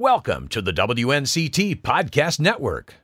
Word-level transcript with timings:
Welcome 0.00 0.46
to 0.50 0.62
the 0.62 0.72
WNCT 0.72 1.82
Podcast 1.82 2.38
Network. 2.38 2.94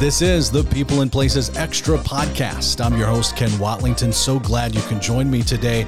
This 0.00 0.22
is 0.22 0.50
the 0.50 0.66
People 0.72 1.02
and 1.02 1.12
Places 1.12 1.54
Extra 1.58 1.98
podcast. 1.98 2.82
I'm 2.82 2.96
your 2.96 3.06
host, 3.06 3.36
Ken 3.36 3.50
Watlington. 3.50 4.14
So 4.14 4.38
glad 4.38 4.74
you 4.74 4.80
can 4.80 4.98
join 4.98 5.30
me 5.30 5.42
today 5.42 5.86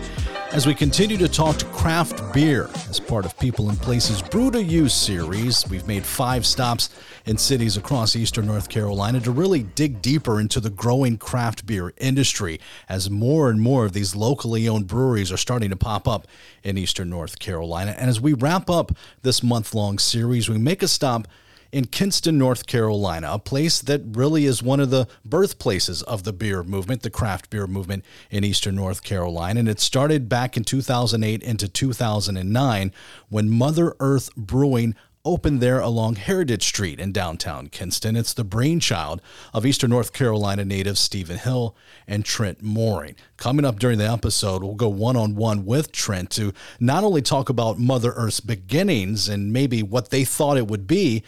as 0.52 0.66
we 0.66 0.74
continue 0.74 1.16
to 1.16 1.28
talk 1.28 1.56
to 1.56 1.64
craft 1.66 2.20
beer 2.34 2.68
as 2.90 3.00
part 3.00 3.24
of 3.24 3.38
People 3.38 3.70
and 3.70 3.80
Places 3.80 4.20
Brew 4.20 4.50
to 4.50 4.62
You 4.62 4.86
series. 4.86 5.66
We've 5.66 5.86
made 5.86 6.04
five 6.04 6.44
stops 6.44 6.90
in 7.24 7.38
cities 7.38 7.78
across 7.78 8.14
eastern 8.14 8.46
North 8.46 8.68
Carolina 8.68 9.18
to 9.20 9.30
really 9.30 9.62
dig 9.62 10.02
deeper 10.02 10.38
into 10.40 10.60
the 10.60 10.68
growing 10.68 11.16
craft 11.16 11.64
beer 11.64 11.94
industry 11.96 12.60
as 12.86 13.08
more 13.08 13.48
and 13.48 13.62
more 13.62 13.86
of 13.86 13.94
these 13.94 14.14
locally 14.14 14.68
owned 14.68 14.88
breweries 14.88 15.32
are 15.32 15.38
starting 15.38 15.70
to 15.70 15.76
pop 15.76 16.06
up 16.06 16.26
in 16.62 16.76
eastern 16.76 17.08
North 17.08 17.38
Carolina. 17.38 17.94
And 17.96 18.10
as 18.10 18.20
we 18.20 18.34
wrap 18.34 18.68
up 18.68 18.92
this 19.22 19.42
month 19.42 19.74
long 19.74 19.98
series, 19.98 20.50
we 20.50 20.58
make 20.58 20.82
a 20.82 20.88
stop 20.88 21.26
in 21.72 21.86
Kinston, 21.86 22.36
North 22.36 22.66
Carolina, 22.66 23.30
a 23.32 23.38
place 23.38 23.80
that 23.80 24.02
really 24.04 24.44
is 24.44 24.62
one 24.62 24.78
of 24.78 24.90
the 24.90 25.08
birthplaces 25.24 26.02
of 26.02 26.22
the 26.22 26.32
beer 26.32 26.62
movement, 26.62 27.02
the 27.02 27.10
craft 27.10 27.48
beer 27.48 27.66
movement 27.66 28.04
in 28.30 28.44
eastern 28.44 28.74
North 28.76 29.02
Carolina. 29.02 29.60
And 29.60 29.68
it 29.68 29.80
started 29.80 30.28
back 30.28 30.56
in 30.56 30.64
2008 30.64 31.42
into 31.42 31.68
2009 31.68 32.92
when 33.30 33.48
Mother 33.48 33.96
Earth 34.00 34.34
Brewing 34.36 34.94
opened 35.24 35.60
there 35.60 35.80
along 35.80 36.16
Heritage 36.16 36.64
Street 36.64 36.98
in 36.98 37.12
downtown 37.12 37.68
Kinston. 37.68 38.16
It's 38.16 38.34
the 38.34 38.44
brainchild 38.44 39.22
of 39.54 39.64
Eastern 39.64 39.90
North 39.90 40.12
Carolina 40.12 40.64
native 40.64 40.98
Stephen 40.98 41.38
Hill 41.38 41.76
and 42.06 42.24
Trent 42.24 42.60
Mooring. 42.60 43.14
Coming 43.36 43.64
up 43.64 43.78
during 43.78 43.98
the 43.98 44.10
episode, 44.10 44.62
we'll 44.62 44.74
go 44.74 44.88
one 44.88 45.16
on 45.16 45.36
one 45.36 45.64
with 45.64 45.92
Trent 45.92 46.30
to 46.30 46.52
not 46.80 47.04
only 47.04 47.22
talk 47.22 47.48
about 47.48 47.78
Mother 47.78 48.12
Earth's 48.16 48.40
beginnings 48.40 49.28
and 49.28 49.52
maybe 49.52 49.82
what 49.82 50.10
they 50.10 50.24
thought 50.24 50.56
it 50.56 50.66
would 50.66 50.86
be, 50.86 51.22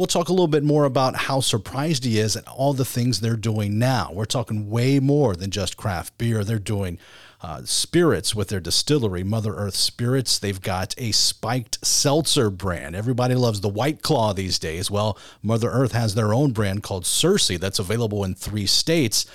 We'll 0.00 0.06
talk 0.06 0.30
a 0.30 0.32
little 0.32 0.48
bit 0.48 0.64
more 0.64 0.86
about 0.86 1.14
how 1.14 1.40
surprised 1.40 2.06
he 2.06 2.18
is 2.18 2.34
at 2.34 2.48
all 2.48 2.72
the 2.72 2.86
things 2.86 3.20
they're 3.20 3.36
doing 3.36 3.78
now. 3.78 4.08
We're 4.14 4.24
talking 4.24 4.70
way 4.70 4.98
more 4.98 5.36
than 5.36 5.50
just 5.50 5.76
craft 5.76 6.16
beer. 6.16 6.42
They're 6.42 6.58
doing 6.58 6.98
uh, 7.42 7.64
spirits 7.66 8.34
with 8.34 8.48
their 8.48 8.60
distillery, 8.60 9.22
Mother 9.22 9.54
Earth 9.54 9.74
Spirits. 9.74 10.38
They've 10.38 10.58
got 10.58 10.94
a 10.96 11.12
spiked 11.12 11.84
seltzer 11.84 12.48
brand. 12.48 12.96
Everybody 12.96 13.34
loves 13.34 13.60
the 13.60 13.68
White 13.68 14.00
Claw 14.00 14.32
these 14.32 14.58
days. 14.58 14.90
Well, 14.90 15.18
Mother 15.42 15.68
Earth 15.68 15.92
has 15.92 16.14
their 16.14 16.32
own 16.32 16.52
brand 16.52 16.82
called 16.82 17.04
Cersei 17.04 17.60
that's 17.60 17.78
available 17.78 18.24
in 18.24 18.34
three 18.34 18.64
states. 18.64 19.26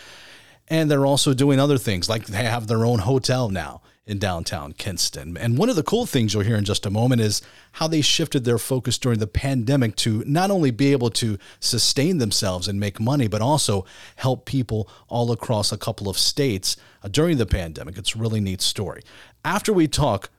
And 0.67 0.89
they're 0.89 1.05
also 1.05 1.35
doing 1.35 1.59
other 1.59 1.77
things, 1.77 2.09
like 2.09 2.25
they 2.25 2.43
have 2.43 2.65
their 2.65 2.85
own 2.85 2.97
hotel 2.97 3.49
now 3.49 3.83
in 4.07 4.19
downtown 4.19 4.71
Kinston. 4.73 5.35
And 5.35 5.57
one 5.57 5.69
of 5.69 5.75
the 5.75 5.83
cool 5.83 6.05
things 6.05 6.33
you'll 6.33 6.43
hear 6.43 6.57
in 6.57 6.63
just 6.63 6.85
a 6.85 6.91
moment 6.91 7.21
is 7.21 7.41
how 7.73 7.87
they 7.87 8.01
shifted 8.01 8.43
their 8.43 8.59
focus 8.59 8.99
during 8.99 9.17
the 9.17 9.27
pandemic 9.27 9.95
to 9.97 10.23
not 10.27 10.51
only 10.51 10.69
be 10.69 10.91
able 10.91 11.09
to 11.11 11.39
sustain 11.59 12.19
themselves 12.19 12.67
and 12.67 12.79
make 12.79 12.99
money, 12.99 13.27
but 13.27 13.41
also 13.41 13.85
help 14.17 14.45
people 14.45 14.87
all 15.07 15.31
across 15.31 15.71
a 15.71 15.77
couple 15.77 16.07
of 16.07 16.19
states 16.19 16.77
uh, 17.01 17.07
during 17.07 17.37
the 17.37 17.47
pandemic. 17.47 17.97
It's 17.97 18.15
a 18.15 18.19
really 18.19 18.39
neat 18.39 18.61
story. 18.61 19.01
After 19.43 19.73
we 19.73 19.87
talk 19.87 20.29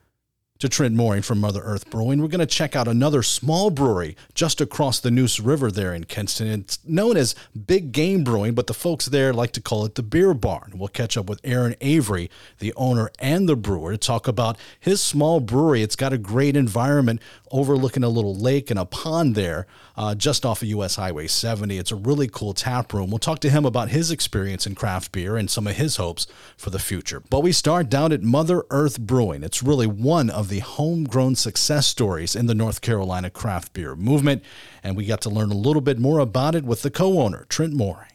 to 0.58 0.68
Trent 0.68 0.94
Mooring 0.94 1.22
from 1.22 1.40
Mother 1.40 1.60
Earth 1.62 1.90
Brewing. 1.90 2.20
We're 2.20 2.28
going 2.28 2.40
to 2.40 2.46
check 2.46 2.74
out 2.74 2.88
another 2.88 3.22
small 3.22 3.70
brewery 3.70 4.16
just 4.34 4.60
across 4.60 5.00
the 5.00 5.10
Neuse 5.10 5.40
River 5.40 5.70
there 5.70 5.94
in 5.94 6.04
Kinston. 6.04 6.46
It's 6.48 6.78
known 6.84 7.16
as 7.16 7.34
Big 7.66 7.92
Game 7.92 8.24
Brewing, 8.24 8.54
but 8.54 8.66
the 8.66 8.74
folks 8.74 9.06
there 9.06 9.32
like 9.32 9.52
to 9.52 9.60
call 9.60 9.84
it 9.84 9.94
the 9.94 10.02
Beer 10.02 10.34
Barn. 10.34 10.72
We'll 10.74 10.88
catch 10.88 11.16
up 11.16 11.28
with 11.28 11.40
Aaron 11.44 11.76
Avery, 11.80 12.30
the 12.58 12.72
owner 12.74 13.10
and 13.18 13.48
the 13.48 13.56
brewer, 13.56 13.92
to 13.92 13.98
talk 13.98 14.26
about 14.26 14.56
his 14.80 15.00
small 15.00 15.40
brewery. 15.40 15.82
It's 15.82 15.96
got 15.96 16.12
a 16.12 16.18
great 16.18 16.56
environment 16.56 17.20
overlooking 17.50 18.02
a 18.02 18.08
little 18.08 18.34
lake 18.34 18.70
and 18.70 18.78
a 18.78 18.84
pond 18.84 19.34
there 19.34 19.66
uh, 19.96 20.14
just 20.14 20.44
off 20.44 20.62
of 20.62 20.68
US 20.68 20.96
Highway 20.96 21.26
70. 21.26 21.78
It's 21.78 21.92
a 21.92 21.96
really 21.96 22.28
cool 22.28 22.52
tap 22.52 22.92
room. 22.92 23.10
We'll 23.10 23.18
talk 23.18 23.40
to 23.40 23.50
him 23.50 23.64
about 23.64 23.88
his 23.90 24.10
experience 24.10 24.66
in 24.66 24.74
craft 24.74 25.12
beer 25.12 25.36
and 25.36 25.50
some 25.50 25.66
of 25.66 25.76
his 25.76 25.96
hopes 25.96 26.26
for 26.56 26.70
the 26.70 26.78
future. 26.78 27.20
But 27.20 27.42
we 27.42 27.52
start 27.52 27.88
down 27.88 28.12
at 28.12 28.22
Mother 28.22 28.64
Earth 28.70 29.00
Brewing. 29.00 29.42
It's 29.42 29.62
really 29.62 29.86
one 29.86 30.30
of 30.30 30.45
the 30.48 30.60
homegrown 30.60 31.34
success 31.34 31.86
stories 31.86 32.34
in 32.34 32.46
the 32.46 32.54
North 32.54 32.80
Carolina 32.80 33.30
craft 33.30 33.72
beer 33.72 33.94
movement, 33.94 34.42
and 34.82 34.96
we 34.96 35.06
got 35.06 35.20
to 35.22 35.30
learn 35.30 35.50
a 35.50 35.56
little 35.56 35.82
bit 35.82 35.98
more 35.98 36.18
about 36.18 36.54
it 36.54 36.64
with 36.64 36.82
the 36.82 36.90
co 36.90 37.20
owner, 37.20 37.46
Trent 37.48 37.72
Mooring. 37.72 38.10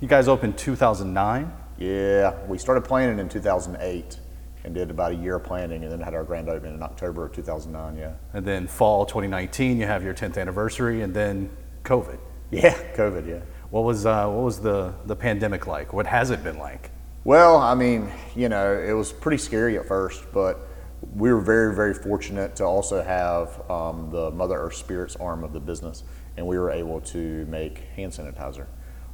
You 0.00 0.08
guys 0.08 0.28
opened 0.28 0.58
2009? 0.58 1.52
Yeah, 1.78 2.34
we 2.46 2.58
started 2.58 2.82
planning 2.82 3.18
in 3.18 3.28
2008 3.28 4.20
and 4.64 4.74
did 4.74 4.90
about 4.90 5.12
a 5.12 5.14
year 5.14 5.36
of 5.36 5.44
planning 5.44 5.84
and 5.84 5.92
then 5.92 6.00
had 6.00 6.14
our 6.14 6.24
grand 6.24 6.48
opening 6.48 6.74
in 6.74 6.82
October 6.82 7.26
of 7.26 7.32
2009, 7.32 7.96
yeah. 7.96 8.14
And 8.34 8.44
then 8.44 8.66
fall 8.66 9.06
2019, 9.06 9.78
you 9.78 9.86
have 9.86 10.02
your 10.02 10.12
10th 10.14 10.38
anniversary, 10.38 11.02
and 11.02 11.14
then 11.14 11.50
COVID. 11.84 12.18
Yeah, 12.50 12.74
COVID, 12.94 13.28
yeah. 13.28 13.40
What 13.70 13.84
was, 13.84 14.06
uh, 14.06 14.28
what 14.28 14.44
was 14.44 14.60
the, 14.60 14.94
the 15.06 15.16
pandemic 15.16 15.66
like? 15.66 15.92
What 15.92 16.06
has 16.06 16.30
it 16.30 16.42
been 16.44 16.58
like? 16.58 16.90
Well, 17.24 17.58
I 17.58 17.74
mean, 17.74 18.08
you 18.34 18.48
know, 18.48 18.72
it 18.72 18.92
was 18.92 19.12
pretty 19.12 19.38
scary 19.38 19.76
at 19.78 19.86
first, 19.86 20.24
but 20.32 20.65
we 21.14 21.32
were 21.32 21.40
very, 21.40 21.74
very 21.74 21.94
fortunate 21.94 22.56
to 22.56 22.64
also 22.64 23.02
have 23.02 23.70
um, 23.70 24.10
the 24.10 24.30
Mother 24.30 24.56
Earth 24.56 24.74
Spirits 24.74 25.16
arm 25.16 25.44
of 25.44 25.52
the 25.52 25.60
business, 25.60 26.02
and 26.36 26.46
we 26.46 26.58
were 26.58 26.70
able 26.70 27.00
to 27.02 27.46
make 27.46 27.78
hand 27.94 28.12
sanitizer. 28.12 28.66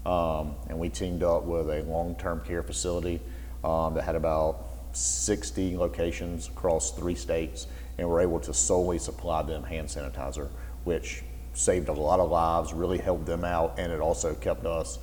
Um, 0.07 0.57
and 0.69 0.79
we 0.79 0.89
teamed 0.89 1.23
up 1.23 1.45
with 1.45 1.71
a 1.71 1.83
long 1.83 2.17
term 2.17 2.41
care 2.45 2.63
facility 2.63 3.21
um, 3.63 3.95
that 3.95 4.03
had 4.03 4.17
about 4.17 4.67
60 4.93 5.77
locations 5.77 6.49
across 6.49 6.93
three 6.93 7.15
states, 7.15 7.67
and 7.99 8.09
we're 8.09 8.21
able 8.21 8.41
to 8.41 8.53
solely 8.53 8.99
supply 8.99 9.43
them 9.43 9.63
hand 9.63 9.89
sanitizer, 9.89 10.49
which 10.85 11.23
saved 11.55 11.89
a 11.89 11.93
lot 11.93 12.19
of 12.21 12.31
lives, 12.31 12.73
really 12.73 12.99
helped 12.99 13.27
them 13.27 13.45
out, 13.45 13.79
and 13.79 13.93
it 13.93 14.01
also 14.01 14.35
kept 14.35 14.65
us, 14.65 14.99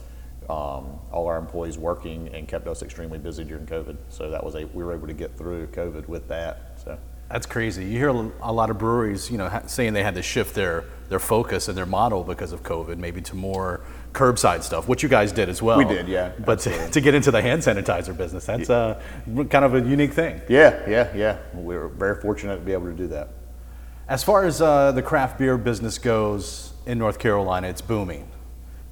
um, 0.50 1.00
all 1.12 1.28
our 1.28 1.38
employees 1.38 1.78
working, 1.78 2.28
and 2.34 2.48
kept 2.48 2.68
us 2.68 2.82
extremely 2.82 3.20
busy 3.20 3.44
during 3.44 3.66
COVID. 3.66 3.98
So 4.10 4.30
that 4.32 4.44
was 4.44 4.56
a 4.56 4.66
we 4.66 4.84
were 4.84 4.94
able 4.94 5.08
to 5.08 5.14
get 5.14 5.38
through 5.38 5.68
COVID 5.68 6.08
with 6.08 6.28
that. 6.28 6.69
That's 7.30 7.46
crazy. 7.46 7.86
You 7.86 7.98
hear 7.98 8.10
a 8.10 8.52
lot 8.52 8.70
of 8.70 8.80
breweries, 8.80 9.30
you 9.30 9.38
know, 9.38 9.62
saying 9.68 9.94
they 9.94 10.04
had 10.04 10.16
to 10.16 10.24
shift 10.24 10.56
their 10.56 10.86
their 11.10 11.20
focus 11.20 11.68
and 11.68 11.78
their 11.78 11.88
model 11.88 12.24
because 12.24 12.52
of 12.52 12.62
COVID, 12.64 12.98
maybe 12.98 13.20
to 13.22 13.36
more 13.36 13.82
curbside 14.14 14.62
stuff, 14.62 14.88
which 14.88 15.04
you 15.04 15.10
guys 15.10 15.32
did 15.32 15.50
as 15.50 15.62
well. 15.62 15.78
We 15.78 15.86
did, 15.86 16.08
yeah. 16.08 16.32
But 16.40 16.60
to, 16.60 16.90
to, 16.92 17.02
get 17.02 17.16
into 17.16 17.32
the 17.32 17.42
hand 17.42 17.62
sanitizer 17.62 18.16
business, 18.16 18.46
that's 18.46 18.70
uh, 18.70 19.02
kind 19.26 19.66
of 19.66 19.74
a 19.74 19.82
unique 19.82 20.14
thing. 20.14 20.40
Yeah, 20.48 20.80
yeah, 20.88 21.12
yeah. 21.16 21.38
We 21.54 21.76
were 21.76 21.88
very 21.88 22.22
fortunate 22.22 22.58
to 22.58 22.62
be 22.62 22.74
able 22.74 22.86
to 22.86 22.94
do 22.94 23.08
that. 23.08 23.30
As 24.08 24.24
far 24.24 24.46
as 24.46 24.62
uh, 24.62 24.92
the 24.92 25.02
craft 25.02 25.40
beer 25.40 25.58
business 25.58 25.98
goes 25.98 26.74
in 26.86 26.98
North 26.98 27.20
Carolina, 27.20 27.68
it's 27.68 27.82
booming. 27.82 28.30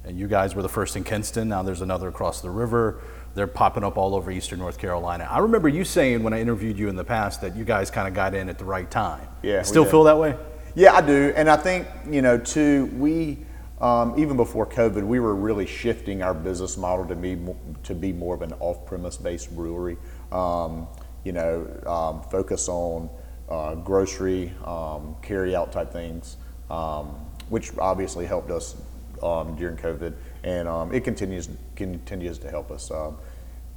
And 0.04 0.18
you 0.18 0.26
guys 0.26 0.54
were 0.54 0.62
the 0.62 0.68
first 0.68 0.96
in 0.96 1.04
Kinston. 1.04 1.48
Now 1.48 1.62
there's 1.62 1.82
another 1.82 2.08
across 2.08 2.40
the 2.40 2.50
river. 2.50 3.00
They're 3.38 3.46
popping 3.46 3.84
up 3.84 3.96
all 3.96 4.16
over 4.16 4.32
eastern 4.32 4.58
North 4.58 4.78
Carolina. 4.78 5.28
I 5.30 5.38
remember 5.38 5.68
you 5.68 5.84
saying 5.84 6.24
when 6.24 6.32
I 6.32 6.40
interviewed 6.40 6.76
you 6.76 6.88
in 6.88 6.96
the 6.96 7.04
past 7.04 7.40
that 7.42 7.54
you 7.54 7.64
guys 7.64 7.88
kind 7.88 8.08
of 8.08 8.12
got 8.12 8.34
in 8.34 8.48
at 8.48 8.58
the 8.58 8.64
right 8.64 8.90
time. 8.90 9.28
Yeah. 9.44 9.62
Still 9.62 9.84
feel 9.84 10.02
that 10.04 10.18
way? 10.18 10.36
Yeah, 10.74 10.94
I 10.94 11.00
do. 11.02 11.32
And 11.36 11.48
I 11.48 11.56
think, 11.56 11.86
you 12.10 12.20
know, 12.20 12.36
too, 12.36 12.86
we 12.96 13.46
um, 13.80 14.18
even 14.18 14.36
before 14.36 14.66
COVID, 14.66 15.04
we 15.04 15.20
were 15.20 15.36
really 15.36 15.66
shifting 15.66 16.20
our 16.20 16.34
business 16.34 16.76
model 16.76 17.06
to 17.06 17.14
be 17.14 17.38
to 17.84 17.94
be 17.94 18.12
more 18.12 18.34
of 18.34 18.42
an 18.42 18.54
off-premise 18.58 19.18
based 19.18 19.54
brewery. 19.54 19.96
Um, 20.32 20.88
you 21.22 21.30
know, 21.30 21.64
um, 21.86 22.28
focus 22.30 22.68
on 22.68 23.08
uh, 23.48 23.76
grocery, 23.76 24.52
um, 24.64 25.14
carry-out 25.22 25.70
type 25.70 25.92
things, 25.92 26.38
um, 26.70 27.10
which 27.50 27.70
obviously 27.78 28.26
helped 28.26 28.50
us 28.50 28.74
um, 29.22 29.54
during 29.54 29.76
COVID, 29.76 30.14
and 30.42 30.92
it 30.92 31.04
continues 31.04 31.48
continues 31.76 32.38
to 32.38 32.50
help 32.50 32.72
us. 32.72 32.90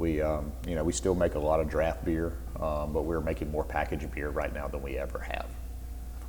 We, 0.01 0.15
you 0.15 0.75
know, 0.75 0.83
we 0.83 0.91
still 0.91 1.15
make 1.15 1.35
a 1.35 1.39
lot 1.39 1.59
of 1.61 1.69
draft 1.69 2.03
beer, 2.03 2.33
but 2.57 3.05
we're 3.05 3.21
making 3.21 3.51
more 3.51 3.63
packaged 3.63 4.11
beer 4.11 4.31
right 4.31 4.53
now 4.53 4.67
than 4.67 4.81
we 4.81 4.97
ever 4.97 5.19
have. 5.19 5.45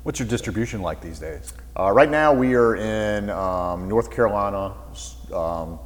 What's 0.03 0.19
your 0.19 0.27
distribution 0.27 0.81
like 0.81 1.01
these 1.01 1.17
days? 1.17 1.53
Uh, 1.77 1.91
right 1.91 2.09
now, 2.09 2.33
we 2.33 2.53
are 2.55 2.75
in 2.75 3.29
um, 3.29 3.87
North 3.89 4.11
Carolina, 4.11 4.75
um, 5.33 5.79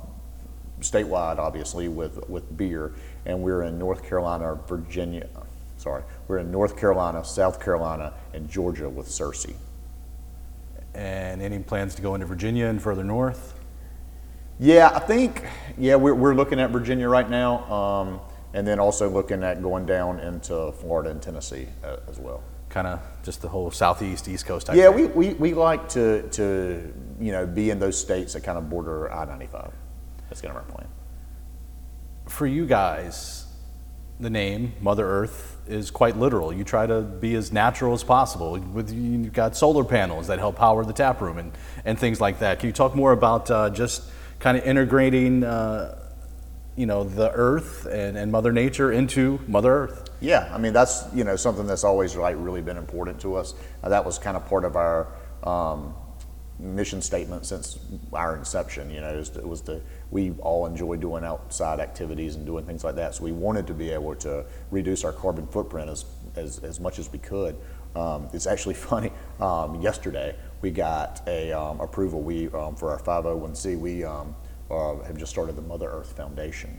statewide, 0.82 1.38
obviously, 1.38 1.88
with, 1.88 2.28
with 2.30 2.58
beer, 2.58 2.94
and 3.26 3.42
we're 3.42 3.64
in 3.64 3.80
North 3.80 4.04
Carolina, 4.04 4.60
Virginia. 4.68 5.30
Sorry, 5.78 6.04
we're 6.28 6.40
in 6.40 6.52
North 6.52 6.78
Carolina, 6.78 7.24
South 7.24 7.64
Carolina, 7.64 8.14
and 8.34 8.50
Georgia 8.50 8.90
with 8.90 9.08
Cersei. 9.08 9.56
And 10.94 11.42
any 11.42 11.60
plans 11.60 11.94
to 11.96 12.02
go 12.02 12.16
into 12.16 12.26
Virginia 12.26 12.66
and 12.66 12.82
further 12.82 13.04
north? 13.04 13.54
Yeah, 14.60 14.90
I 14.94 15.00
think, 15.00 15.44
yeah, 15.78 15.96
we're, 15.96 16.16
we're 16.16 16.34
looking 16.34 16.60
at 16.60 16.72
Virginia 16.72 17.08
right 17.08 17.30
now, 17.30 17.64
um, 17.72 18.20
and 18.54 18.68
then 18.68 18.80
also 18.80 19.08
looking 19.10 19.44
at 19.44 19.62
going 19.62 19.86
down 19.86 20.20
into 20.20 20.72
Florida 20.72 21.12
and 21.12 21.22
Tennessee 21.22 21.68
uh, 21.84 21.98
as 22.10 22.18
well. 22.18 22.42
kind 22.70 22.88
of 22.88 23.00
just 23.24 23.42
the 23.42 23.48
whole 23.48 23.70
southeast, 23.72 24.28
east 24.28 24.46
coast 24.46 24.68
type. 24.68 24.76
Yeah, 24.76 24.90
we, 24.90 25.06
we, 25.06 25.34
we 25.36 25.54
like 25.54 25.88
to, 25.90 26.24
to, 26.30 26.94
you 27.20 27.32
know, 27.32 27.46
be 27.46 27.70
in 27.70 27.80
those 27.80 28.00
states 28.00 28.34
that 28.34 28.44
kind 28.44 28.58
of 28.58 28.70
border 28.70 29.12
I-95. 29.14 29.72
That's 30.30 30.42
kind 30.42 30.52
of 30.52 30.58
our 30.58 30.64
plan. 30.64 30.88
for 32.28 32.46
you 32.48 32.66
guys, 32.66 33.46
the 34.20 34.30
name 34.30 34.74
Mother 34.82 35.06
Earth 35.08 35.58
is 35.68 35.92
quite 35.92 36.18
literal. 36.18 36.52
You 36.52 36.64
try 36.64 36.88
to 36.88 37.02
be 37.02 37.36
as 37.36 37.52
natural 37.52 37.94
as 37.94 38.04
possible. 38.04 38.58
With 38.58 38.92
you've 38.92 39.34
got 39.34 39.56
solar 39.56 39.84
panels 39.84 40.28
that 40.28 40.40
help 40.40 40.56
power 40.56 40.84
the 40.84 40.94
tap 40.94 41.22
room 41.22 41.38
and, 41.38 41.52
and 41.86 41.98
things 42.00 42.20
like 42.20 42.40
that. 42.40 42.60
Can 42.60 42.68
you 42.68 42.74
talk 42.74 42.96
more 42.96 43.12
about 43.12 43.52
uh, 43.52 43.70
just 43.70 44.04
kind 44.40 44.58
of 44.58 44.64
integrating, 44.64 45.44
uh, 45.44 46.00
you 46.76 46.86
know, 46.86 47.04
the 47.04 47.32
Earth 47.32 47.86
and, 47.86 48.18
and 48.18 48.32
Mother 48.32 48.52
Nature 48.52 48.92
into 48.92 49.40
Mother 49.48 49.74
Earth? 49.74 50.10
Yeah, 50.20 50.50
I 50.52 50.58
mean 50.58 50.74
that's 50.74 51.06
you 51.14 51.24
know 51.24 51.36
something 51.36 51.68
that's 51.68 51.84
always 51.84 52.16
like 52.16 52.36
really 52.40 52.62
been 52.62 52.78
important 52.78 53.22
to 53.22 53.36
us. 53.36 53.54
Uh, 53.84 53.90
that 53.90 54.04
was 54.04 54.18
kind 54.18 54.36
of 54.36 54.48
part 54.48 54.66
of 54.66 54.76
our 54.76 55.08
um, 55.44 55.94
mission 56.60 57.02
statement 57.04 57.46
since 57.46 57.78
our 58.14 58.36
inception. 58.36 58.90
You 58.90 59.02
know, 59.02 59.14
it 59.14 59.18
was, 59.18 59.30
it 59.38 59.48
was 59.48 59.62
the 59.62 59.82
we 60.10 60.32
all 60.40 60.66
enjoy 60.66 60.96
doing 60.96 61.24
outside 61.24 61.80
activities 61.80 62.36
and 62.36 62.46
doing 62.46 62.66
things 62.66 62.84
like 62.84 62.96
that. 62.96 63.16
So 63.16 63.24
we 63.24 63.32
wanted 63.32 63.68
to 63.68 63.74
be 63.74 63.92
able 63.92 64.16
to 64.16 64.46
reduce 64.72 65.04
our 65.04 65.14
carbon 65.14 65.46
footprint 65.48 65.90
as 65.90 66.06
as, 66.36 66.60
as 66.60 66.80
much 66.80 66.98
as 66.98 67.12
we 67.12 67.20
could. 67.20 67.56
Um, 67.96 68.30
it's 68.34 68.48
actually 68.48 68.76
funny. 68.90 69.12
Um, 69.40 69.82
yesterday 69.82 70.36
we 70.62 70.72
got 70.72 71.22
a 71.28 71.52
um, 71.52 71.80
approval. 71.80 72.22
We 72.22 72.50
um, 72.50 72.76
for 72.76 72.92
our 72.92 73.00
501c 73.00 73.80
we 73.80 74.04
um, 74.04 74.36
uh, 74.70 74.98
have 75.04 75.18
just 75.18 75.32
started 75.32 75.56
the 75.56 75.62
Mother 75.62 75.90
Earth 75.90 76.16
Foundation 76.16 76.78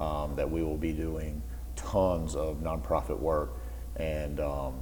um, 0.00 0.34
that 0.36 0.48
we 0.50 0.62
will 0.62 0.76
be 0.76 0.92
doing 0.92 1.42
tons 1.76 2.34
of 2.34 2.58
nonprofit 2.58 3.18
work 3.18 3.50
and 3.96 4.40
um, 4.40 4.74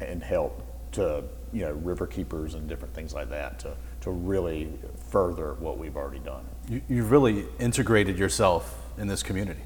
and 0.00 0.22
help 0.22 0.62
to 0.92 1.24
you 1.52 1.62
know 1.62 1.72
river 1.72 2.06
keepers 2.06 2.54
and 2.54 2.68
different 2.68 2.94
things 2.94 3.14
like 3.14 3.30
that 3.30 3.58
to 3.60 3.76
to 4.00 4.10
really 4.10 4.72
further 5.10 5.54
what 5.54 5.78
we've 5.78 5.96
already 5.96 6.18
done. 6.18 6.44
You, 6.68 6.82
you've 6.88 7.10
really 7.10 7.46
integrated 7.58 8.18
yourself 8.18 8.78
in 8.98 9.06
this 9.06 9.22
community. 9.22 9.60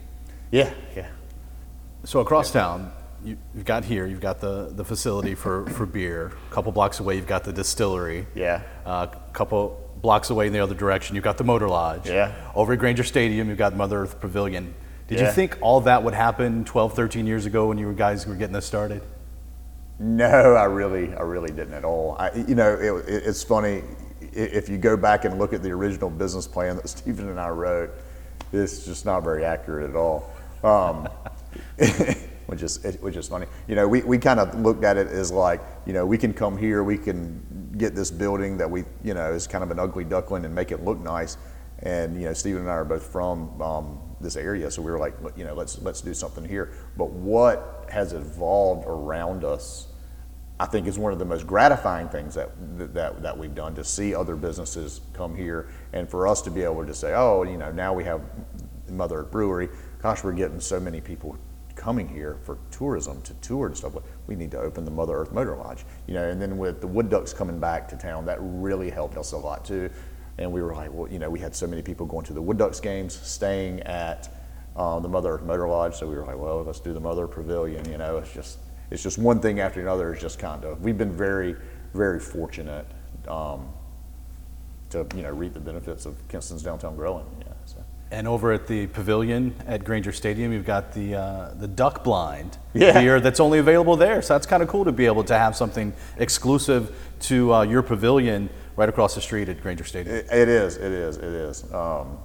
Yeah, 0.52 0.72
yeah, 0.94 1.08
So 2.04 2.20
across 2.20 2.52
town, 2.52 2.92
you, 3.26 3.36
you've 3.54 3.64
got 3.64 3.84
here, 3.84 4.06
you've 4.06 4.20
got 4.20 4.40
the, 4.40 4.70
the 4.72 4.84
facility 4.84 5.34
for, 5.34 5.66
for 5.70 5.84
beer. 5.84 6.32
A 6.50 6.54
couple 6.54 6.70
blocks 6.72 7.00
away, 7.00 7.16
you've 7.16 7.26
got 7.26 7.44
the 7.44 7.52
distillery. 7.52 8.26
yeah. 8.34 8.62
A 8.84 9.08
couple 9.32 9.82
blocks 10.00 10.30
away 10.30 10.46
in 10.46 10.52
the 10.52 10.60
other 10.60 10.74
direction, 10.74 11.16
you've 11.16 11.24
got 11.24 11.36
the 11.36 11.44
Motor 11.44 11.68
Lodge. 11.68 12.08
Yeah. 12.08 12.32
Over 12.54 12.74
at 12.74 12.78
Grainger 12.78 13.02
Stadium, 13.02 13.48
you've 13.48 13.58
got 13.58 13.74
Mother 13.74 14.02
Earth 14.02 14.20
Pavilion. 14.20 14.74
Did 15.08 15.20
you 15.20 15.30
think 15.30 15.58
all 15.60 15.80
that 15.82 16.02
would 16.02 16.14
happen 16.14 16.64
12, 16.64 16.94
13 16.94 17.26
years 17.26 17.46
ago 17.46 17.68
when 17.68 17.78
you 17.78 17.92
guys 17.92 18.26
were 18.26 18.34
getting 18.34 18.54
this 18.54 18.66
started? 18.66 19.02
No, 19.98 20.54
I 20.54 20.64
really, 20.64 21.14
I 21.14 21.22
really 21.22 21.50
didn't 21.50 21.74
at 21.74 21.84
all. 21.84 22.16
I, 22.18 22.32
you 22.34 22.54
know, 22.54 22.74
it, 22.74 23.08
it, 23.08 23.22
it's 23.24 23.42
funny 23.42 23.82
if 24.20 24.68
you 24.68 24.78
go 24.78 24.96
back 24.96 25.24
and 25.24 25.38
look 25.38 25.52
at 25.52 25.62
the 25.62 25.70
original 25.70 26.10
business 26.10 26.46
plan 26.46 26.76
that 26.76 26.88
Stephen 26.96 27.28
and 27.28 27.40
I 27.40 27.48
wrote. 27.48 27.90
It's 28.52 28.84
just 28.84 29.04
not 29.04 29.24
very 29.24 29.44
accurate 29.44 29.90
at 29.90 29.96
all. 29.96 30.30
Um, 30.62 31.08
which 32.46 32.62
is 32.62 32.82
which 33.00 33.16
is 33.16 33.28
funny. 33.28 33.46
You 33.68 33.74
know, 33.74 33.86
we, 33.86 34.02
we 34.02 34.18
kind 34.18 34.40
of 34.40 34.58
looked 34.60 34.84
at 34.84 34.96
it 34.96 35.08
as 35.08 35.30
like, 35.30 35.60
you 35.84 35.92
know, 35.92 36.06
we 36.06 36.16
can 36.18 36.32
come 36.32 36.56
here, 36.56 36.82
we 36.82 36.98
can 36.98 37.74
get 37.76 37.94
this 37.94 38.10
building 38.10 38.56
that 38.58 38.70
we, 38.70 38.84
you 39.04 39.14
know, 39.14 39.32
is 39.32 39.46
kind 39.46 39.62
of 39.62 39.70
an 39.70 39.78
ugly 39.78 40.04
duckling 40.04 40.44
and 40.44 40.54
make 40.54 40.70
it 40.70 40.84
look 40.84 40.98
nice. 40.98 41.36
And 41.80 42.16
you 42.16 42.26
know, 42.26 42.32
Stephen 42.32 42.62
and 42.62 42.70
I 42.70 42.74
are 42.74 42.84
both 42.84 43.06
from 43.06 43.60
um, 43.60 44.00
this 44.20 44.36
area, 44.36 44.70
so 44.70 44.80
we 44.80 44.90
were 44.90 44.98
like, 44.98 45.14
you 45.36 45.44
know, 45.44 45.54
let's 45.54 45.80
let's 45.82 46.00
do 46.00 46.14
something 46.14 46.44
here. 46.44 46.72
But 46.96 47.10
what 47.10 47.86
has 47.90 48.14
evolved 48.14 48.86
around 48.86 49.44
us, 49.44 49.88
I 50.58 50.64
think, 50.66 50.86
is 50.86 50.98
one 50.98 51.12
of 51.12 51.18
the 51.18 51.26
most 51.26 51.46
gratifying 51.46 52.08
things 52.08 52.34
that 52.34 52.50
that 52.94 53.22
that 53.22 53.36
we've 53.36 53.54
done 53.54 53.74
to 53.74 53.84
see 53.84 54.14
other 54.14 54.36
businesses 54.36 55.02
come 55.12 55.36
here, 55.36 55.68
and 55.92 56.08
for 56.08 56.26
us 56.26 56.40
to 56.42 56.50
be 56.50 56.62
able 56.62 56.86
to 56.86 56.94
say, 56.94 57.12
oh, 57.14 57.42
you 57.42 57.58
know, 57.58 57.70
now 57.72 57.92
we 57.92 58.04
have 58.04 58.22
Mother 58.88 59.24
Brewery. 59.24 59.68
Gosh, 60.00 60.24
we're 60.24 60.32
getting 60.32 60.60
so 60.60 60.80
many 60.80 61.02
people 61.02 61.36
coming 61.86 62.08
here 62.08 62.36
for 62.42 62.58
tourism 62.72 63.22
to 63.22 63.32
tour 63.34 63.68
and 63.68 63.76
stuff. 63.76 63.92
We 64.26 64.34
need 64.34 64.50
to 64.50 64.58
open 64.58 64.84
the 64.84 64.90
Mother 64.90 65.14
Earth 65.14 65.30
Motor 65.30 65.56
Lodge, 65.56 65.84
you 66.08 66.14
know. 66.14 66.28
And 66.28 66.42
then 66.42 66.58
with 66.58 66.80
the 66.80 66.86
Wood 66.88 67.08
Ducks 67.08 67.32
coming 67.32 67.60
back 67.60 67.88
to 67.90 67.96
town, 67.96 68.26
that 68.26 68.38
really 68.40 68.90
helped 68.90 69.16
us 69.16 69.30
a 69.30 69.36
lot 69.36 69.64
too. 69.64 69.88
And 70.38 70.50
we 70.50 70.62
were 70.62 70.74
like, 70.74 70.92
well, 70.92 71.08
you 71.08 71.20
know, 71.20 71.30
we 71.30 71.38
had 71.38 71.54
so 71.54 71.64
many 71.64 71.82
people 71.82 72.04
going 72.04 72.26
to 72.26 72.32
the 72.32 72.42
Wood 72.42 72.58
Ducks 72.58 72.80
games, 72.80 73.14
staying 73.14 73.82
at 73.82 74.28
uh, 74.74 74.98
the 74.98 75.08
Mother 75.08 75.30
Earth 75.34 75.44
Motor 75.44 75.68
Lodge. 75.68 75.94
So 75.94 76.08
we 76.08 76.16
were 76.16 76.24
like, 76.24 76.36
well, 76.36 76.64
let's 76.64 76.80
do 76.80 76.92
the 76.92 76.98
Mother 76.98 77.28
Pavilion. 77.28 77.88
You 77.88 77.98
know, 77.98 78.16
it's 78.16 78.32
just 78.32 78.58
it's 78.90 79.04
just 79.04 79.16
one 79.16 79.38
thing 79.38 79.60
after 79.60 79.80
another. 79.80 80.12
It's 80.12 80.20
just 80.20 80.40
kind 80.40 80.64
of 80.64 80.82
we've 80.82 80.98
been 80.98 81.16
very 81.16 81.54
very 81.94 82.18
fortunate 82.18 82.86
um, 83.28 83.68
to 84.90 85.06
you 85.14 85.22
know 85.22 85.30
reap 85.30 85.54
the 85.54 85.60
benefits 85.60 86.04
of 86.04 86.16
Kinston's 86.26 86.64
downtown 86.64 86.96
growing. 86.96 87.26
And 88.10 88.28
over 88.28 88.52
at 88.52 88.68
the 88.68 88.86
pavilion 88.86 89.54
at 89.66 89.82
Grainger 89.84 90.12
Stadium, 90.12 90.52
you've 90.52 90.64
got 90.64 90.92
the 90.92 91.16
uh, 91.16 91.54
the 91.54 91.66
duck 91.66 92.04
blind 92.04 92.56
Yeah. 92.72 93.00
beer 93.00 93.20
that's 93.20 93.40
only 93.40 93.58
available 93.58 93.96
there. 93.96 94.22
So 94.22 94.34
that's 94.34 94.46
kind 94.46 94.62
of 94.62 94.68
cool 94.68 94.84
to 94.84 94.92
be 94.92 95.06
able 95.06 95.24
to 95.24 95.36
have 95.36 95.56
something 95.56 95.92
exclusive 96.16 96.94
to 97.22 97.52
uh, 97.52 97.62
your 97.62 97.82
pavilion 97.82 98.48
right 98.76 98.88
across 98.88 99.16
the 99.16 99.20
street 99.20 99.48
at 99.48 99.60
Grainger 99.60 99.82
Stadium. 99.84 100.14
It, 100.16 100.26
it 100.30 100.48
is. 100.48 100.76
It 100.76 100.92
is. 100.92 101.16
It 101.16 101.24
is. 101.24 101.72
Um, 101.74 102.18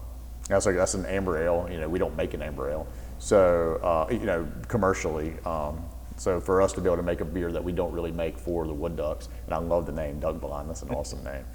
that's 0.48 0.68
like 0.68 0.76
that's 0.76 0.94
an 0.94 1.06
amber 1.08 1.42
ale. 1.42 1.68
You 1.72 1.80
know, 1.80 1.90
we 1.90 1.98
don't 1.98 2.16
make 2.16 2.36
an 2.36 2.44
amber 2.44 2.70
ale, 2.70 2.86
so 3.18 3.80
uh, 3.82 4.12
you 4.14 4.20
know 4.20 4.48
commercially. 4.68 5.34
Um, 5.46 5.84
so 6.18 6.40
for 6.40 6.62
us 6.62 6.74
to 6.74 6.82
be 6.82 6.86
able 6.88 6.98
to 6.98 7.04
make 7.04 7.22
a 7.22 7.26
beer 7.26 7.52
that 7.52 7.64
we 7.64 7.72
don't 7.72 7.92
really 7.92 8.12
make 8.12 8.38
for 8.38 8.68
the 8.68 8.74
Wood 8.74 8.96
Ducks, 8.98 9.30
and 9.46 9.56
I 9.56 9.58
love 9.58 9.88
the 9.88 9.92
name 9.94 10.20
Duck 10.20 10.40
Blind. 10.40 10.70
That's 10.70 10.84
an 10.84 10.92
awesome 10.92 11.24
name. 11.24 11.46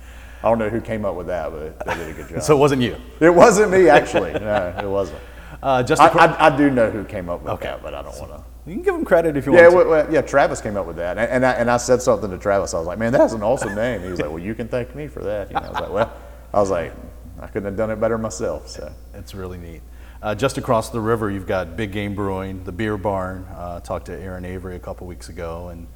I 0.43 0.49
don't 0.49 0.59
know 0.59 0.69
who 0.69 0.81
came 0.81 1.05
up 1.05 1.15
with 1.17 1.27
that, 1.29 1.51
but 1.51 1.79
they 1.87 1.95
did 1.95 2.09
a 2.09 2.13
good 2.13 2.29
job. 2.35 2.43
So 2.43 2.57
it 2.57 2.61
wasn't 2.61 2.83
you. 2.83 2.97
it 3.21 3.31
wasn't 3.35 3.71
me 3.73 3.89
actually. 3.89 4.33
No, 4.41 4.75
it 4.83 4.87
wasn't. 4.89 5.19
Uh, 5.63 5.83
just 5.83 6.01
I, 6.03 6.09
I, 6.09 6.47
I 6.53 6.57
do 6.57 6.71
know 6.71 6.91
who 6.91 7.03
came 7.05 7.29
up 7.29 7.43
with 7.43 7.53
Okay. 7.55 7.67
that, 7.69 7.83
but 7.83 7.95
I 7.95 8.03
don't 8.03 8.17
want 8.19 8.31
to. 8.33 8.45
you 8.67 8.75
can 8.75 8.83
give 8.83 8.95
him 8.95 9.05
credit 9.05 9.37
if 9.37 9.47
you 9.47 9.55
Yeah, 9.55 9.69
want 9.69 9.89
well, 9.89 10.13
yeah. 10.13 10.21
Travis 10.21 10.61
came 10.61 10.77
up 10.77 10.87
with 10.87 10.97
that, 10.97 11.17
and, 11.19 11.31
and 11.31 11.47
I 11.47 11.53
and 11.53 11.71
I 11.71 11.79
said 11.79 12.03
something 12.03 12.31
to 12.31 12.37
Travis. 12.39 12.75
I 12.75 12.79
was 12.79 12.87
like, 12.87 12.99
"Man, 12.99 13.13
that's 13.13 13.33
an 13.33 13.43
awesome 13.43 13.75
name." 13.85 14.03
He 14.03 14.11
was 14.11 14.21
like, 14.21 14.29
"Well, 14.29 14.39
you 14.39 14.55
can 14.55 14.69
thank 14.69 14.95
me 14.95 15.07
for 15.09 15.21
that." 15.21 15.49
You 15.49 15.55
know, 15.55 15.61
I 15.61 15.71
was 15.71 15.81
like, 15.81 15.91
"Well," 15.93 16.13
I 16.53 16.61
was 16.61 16.71
like, 16.71 16.93
"I 17.41 17.47
couldn't 17.47 17.65
have 17.67 17.77
done 17.77 17.91
it 17.91 17.97
better 18.01 18.19
myself." 18.19 18.69
So 18.69 18.93
It's 19.15 19.35
really 19.35 19.57
neat. 19.59 19.81
Uh, 20.23 20.35
just 20.35 20.59
across 20.59 20.91
the 20.91 21.01
river, 21.01 21.31
you've 21.31 21.47
got 21.47 21.77
Big 21.77 21.93
Game 21.93 22.15
Brewing, 22.15 22.63
the 22.65 22.73
Beer 22.73 22.97
Barn. 22.97 23.47
Uh, 23.57 23.81
talked 23.81 24.07
to 24.07 24.19
Aaron 24.19 24.45
Avery 24.45 24.77
a 24.77 24.81
couple 24.81 25.07
weeks 25.07 25.29
ago, 25.31 25.69
and 25.69 25.87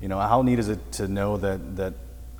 you 0.00 0.08
know 0.08 0.18
how 0.20 0.42
neat 0.42 0.58
is 0.60 0.68
it 0.68 0.92
to 0.92 1.08
know 1.08 1.36
that 1.38 1.76
that 1.76 1.94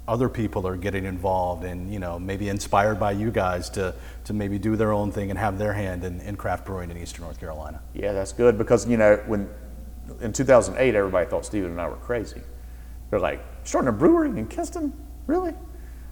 other 0.08 0.28
people 0.28 0.66
are 0.66 0.76
getting 0.76 1.05
involved 1.05 1.64
and 1.64 1.93
you 1.93 1.99
know 1.99 2.19
maybe 2.19 2.49
inspired 2.49 2.98
by 2.98 3.12
you 3.12 3.31
guys 3.31 3.69
to 3.70 3.94
to 4.24 4.32
maybe 4.32 4.58
do 4.58 4.74
their 4.74 4.93
own 4.93 5.12
thing 5.12 5.31
and 5.31 5.38
have 5.38 5.58
their 5.58 5.74
hand 5.74 6.03
in, 6.03 6.20
in 6.22 6.34
craft 6.34 6.65
brewing 6.65 6.91
in 6.91 6.96
Eastern 6.96 7.24
North 7.24 7.38
Carolina. 7.38 7.81
yeah, 7.94 8.12
that's 8.12 8.32
good 8.32 8.56
because 8.58 8.88
you 8.88 8.96
know 8.96 9.22
when 9.27 9.48
in 10.20 10.32
2008 10.32 10.94
everybody 10.94 11.29
thought 11.29 11.44
Stephen 11.44 11.70
and 11.70 11.81
I 11.81 11.86
were 11.88 11.96
crazy. 11.96 12.41
They're 13.10 13.20
like, 13.20 13.44
"Starting 13.65 13.88
a 13.88 13.93
brewery 13.93 14.31
in 14.31 14.46
Kinston, 14.48 14.93
really?" 15.27 15.55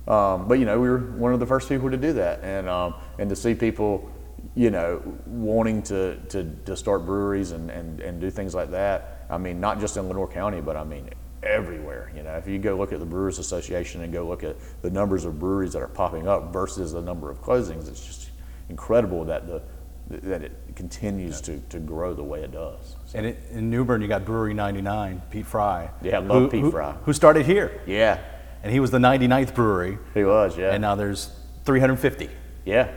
Um, 0.08 0.46
but 0.46 0.58
you 0.58 0.64
know, 0.64 0.78
we 0.78 0.88
were 0.88 0.98
one 0.98 1.32
of 1.32 1.40
the 1.40 1.46
first 1.46 1.68
people 1.68 1.90
to 1.90 1.96
do 1.96 2.12
that, 2.12 2.40
and 2.42 2.68
um, 2.68 2.94
and 3.18 3.28
to 3.28 3.36
see 3.36 3.54
people, 3.54 4.10
you 4.54 4.70
know, 4.70 5.02
wanting 5.26 5.82
to 5.84 6.16
to, 6.28 6.44
to 6.64 6.76
start 6.76 7.04
breweries 7.04 7.50
and, 7.52 7.70
and, 7.70 8.00
and 8.00 8.20
do 8.20 8.30
things 8.30 8.54
like 8.54 8.70
that. 8.70 9.26
I 9.28 9.38
mean, 9.38 9.60
not 9.60 9.80
just 9.80 9.96
in 9.96 10.06
Lenoir 10.06 10.28
County, 10.28 10.60
but 10.60 10.76
I 10.76 10.84
mean 10.84 11.10
everywhere. 11.46 12.10
You 12.14 12.22
know, 12.22 12.34
if 12.36 12.46
you 12.46 12.58
go 12.58 12.76
look 12.76 12.92
at 12.92 13.00
the 13.00 13.06
Brewers 13.06 13.38
Association 13.38 14.02
and 14.02 14.12
go 14.12 14.26
look 14.26 14.44
at 14.44 14.56
the 14.82 14.90
numbers 14.90 15.24
of 15.24 15.38
breweries 15.38 15.72
that 15.72 15.82
are 15.82 15.88
popping 15.88 16.28
up 16.28 16.52
versus 16.52 16.92
the 16.92 17.00
number 17.00 17.30
of 17.30 17.40
closings, 17.42 17.88
it's 17.88 18.04
just 18.04 18.30
incredible 18.68 19.24
that 19.24 19.46
the 19.46 19.62
that 20.08 20.40
it 20.42 20.52
continues 20.76 21.40
to, 21.40 21.58
to 21.68 21.80
grow 21.80 22.14
the 22.14 22.22
way 22.22 22.40
it 22.44 22.52
does. 22.52 22.94
So, 23.06 23.18
And 23.18 23.26
it, 23.26 23.38
in 23.50 23.70
New 23.70 23.84
Bern, 23.84 24.00
you 24.00 24.06
got 24.06 24.24
Brewery 24.24 24.54
99, 24.54 25.20
Pete 25.30 25.44
Fry. 25.46 25.90
Yeah, 26.00 26.18
I 26.18 26.20
love 26.20 26.42
who- 26.42 26.48
Pete 26.48 26.60
who- 26.60 26.70
Fry. 26.70 26.92
Who 27.04 27.12
started 27.12 27.44
here, 27.44 27.80
yeah, 27.86 28.20
and 28.62 28.70
he 28.72 28.78
was 28.78 28.92
the 28.92 28.98
99th 29.00 29.52
brewery, 29.52 29.98
he 30.14 30.22
was. 30.22 30.56
Yeah, 30.56 30.70
and 30.70 30.80
now 30.80 30.94
there's 30.94 31.30
350. 31.64 32.30
yeah. 32.64 32.88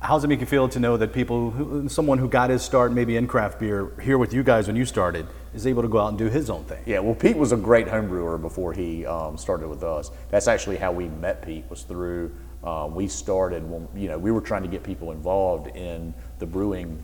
How 0.00 0.14
does 0.14 0.22
it 0.22 0.28
make 0.28 0.38
you 0.38 0.46
feel 0.46 0.68
to 0.68 0.78
know 0.78 0.96
that 0.96 1.12
people, 1.12 1.88
someone 1.88 2.18
who 2.18 2.28
got 2.28 2.50
his 2.50 2.62
start 2.62 2.92
maybe 2.92 3.16
in 3.16 3.26
craft 3.26 3.58
beer 3.58 3.90
here 4.00 4.16
with 4.16 4.32
you 4.32 4.44
guys 4.44 4.68
when 4.68 4.76
you 4.76 4.84
started, 4.84 5.26
is 5.54 5.66
able 5.66 5.82
to 5.82 5.88
go 5.88 5.98
out 5.98 6.10
and 6.10 6.18
do 6.18 6.26
his 6.26 6.48
own 6.50 6.62
thing? 6.64 6.80
Yeah, 6.86 7.00
well, 7.00 7.16
Pete 7.16 7.36
was 7.36 7.50
a 7.50 7.56
great 7.56 7.88
home 7.88 8.06
brewer 8.06 8.38
before 8.38 8.72
he 8.72 9.04
um, 9.06 9.36
started 9.36 9.66
with 9.66 9.82
us. 9.82 10.12
That's 10.30 10.46
actually 10.46 10.76
how 10.76 10.92
we 10.92 11.08
met 11.08 11.42
Pete. 11.42 11.64
Was 11.68 11.82
through 11.82 12.32
um, 12.62 12.94
we 12.94 13.08
started 13.08 13.68
when 13.68 13.88
you 14.00 14.08
know 14.08 14.18
we 14.18 14.30
were 14.30 14.40
trying 14.40 14.62
to 14.62 14.68
get 14.68 14.84
people 14.84 15.10
involved 15.10 15.74
in 15.76 16.14
the 16.38 16.46
brewing, 16.46 17.02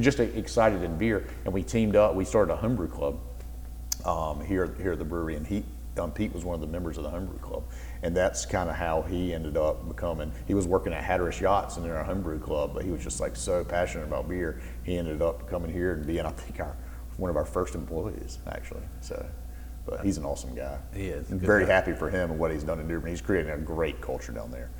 just 0.00 0.18
excited 0.18 0.82
in 0.82 0.98
beer, 0.98 1.28
and 1.44 1.54
we 1.54 1.62
teamed 1.62 1.94
up. 1.94 2.16
We 2.16 2.24
started 2.24 2.52
a 2.52 2.56
homebrew 2.56 2.88
club 2.88 3.20
um, 4.04 4.44
here 4.44 4.74
here 4.82 4.92
at 4.92 4.98
the 4.98 5.04
brewery, 5.04 5.36
and 5.36 5.46
he 5.46 5.62
um, 5.98 6.10
Pete 6.10 6.32
was 6.34 6.44
one 6.44 6.54
of 6.54 6.60
the 6.60 6.66
members 6.66 6.96
of 6.96 7.04
the 7.04 7.10
homebrew 7.10 7.38
club, 7.38 7.62
and 8.02 8.16
that's 8.16 8.44
kind 8.46 8.68
of 8.68 8.76
how 8.76 9.02
he 9.02 9.32
ended 9.32 9.56
up 9.56 9.86
becoming. 9.88 10.32
He 10.46 10.54
was 10.54 10.66
working 10.66 10.92
at 10.92 11.02
Hatteras 11.04 11.40
Yachts 11.40 11.76
and 11.76 11.86
in 11.86 11.92
our 11.92 12.02
homebrew 12.04 12.40
club, 12.40 12.72
but 12.74 12.84
he 12.84 12.90
was 12.90 13.02
just 13.02 13.20
like 13.20 13.36
so 13.36 13.64
passionate 13.64 14.04
about 14.04 14.28
beer. 14.28 14.60
He 14.84 14.96
ended 14.96 15.22
up 15.22 15.48
coming 15.48 15.72
here 15.72 15.92
and 15.94 16.06
being, 16.06 16.26
I 16.26 16.30
think, 16.30 16.60
our 16.60 16.76
one 17.18 17.30
of 17.30 17.36
our 17.36 17.44
first 17.44 17.74
employees 17.74 18.38
actually. 18.48 18.80
So, 19.00 19.24
but 19.86 20.04
he's 20.04 20.16
an 20.18 20.24
awesome 20.24 20.54
guy. 20.54 20.78
He 20.94 21.06
is, 21.06 21.30
I'm 21.30 21.38
very 21.38 21.66
guy. 21.66 21.72
happy 21.72 21.92
for 21.92 22.08
him 22.10 22.30
and 22.30 22.40
what 22.40 22.50
he's 22.50 22.64
done 22.64 22.80
in 22.80 22.88
New 22.88 22.98
Bern. 23.00 23.10
He's 23.10 23.20
creating 23.20 23.52
a 23.52 23.58
great 23.58 24.00
culture 24.00 24.32
down 24.32 24.50
there. 24.50 24.70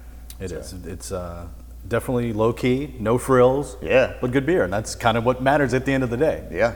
It 0.41 0.49
So, 0.49 0.57
is. 0.57 0.73
It's 0.87 1.13
uh, 1.13 1.47
definitely 1.87 2.33
low 2.33 2.53
key, 2.53 2.95
no 2.99 3.19
frills. 3.19 3.77
Yeah. 3.83 4.15
But 4.21 4.33
good 4.33 4.47
beer, 4.47 4.65
and 4.65 4.73
that's 4.73 4.95
kind 4.95 5.17
of 5.17 5.25
what 5.25 5.43
matters 5.43 5.75
at 5.75 5.85
the 5.85 5.93
end 5.93 6.03
of 6.05 6.11
the 6.11 6.17
day. 6.17 6.47
Yeah. 6.51 6.75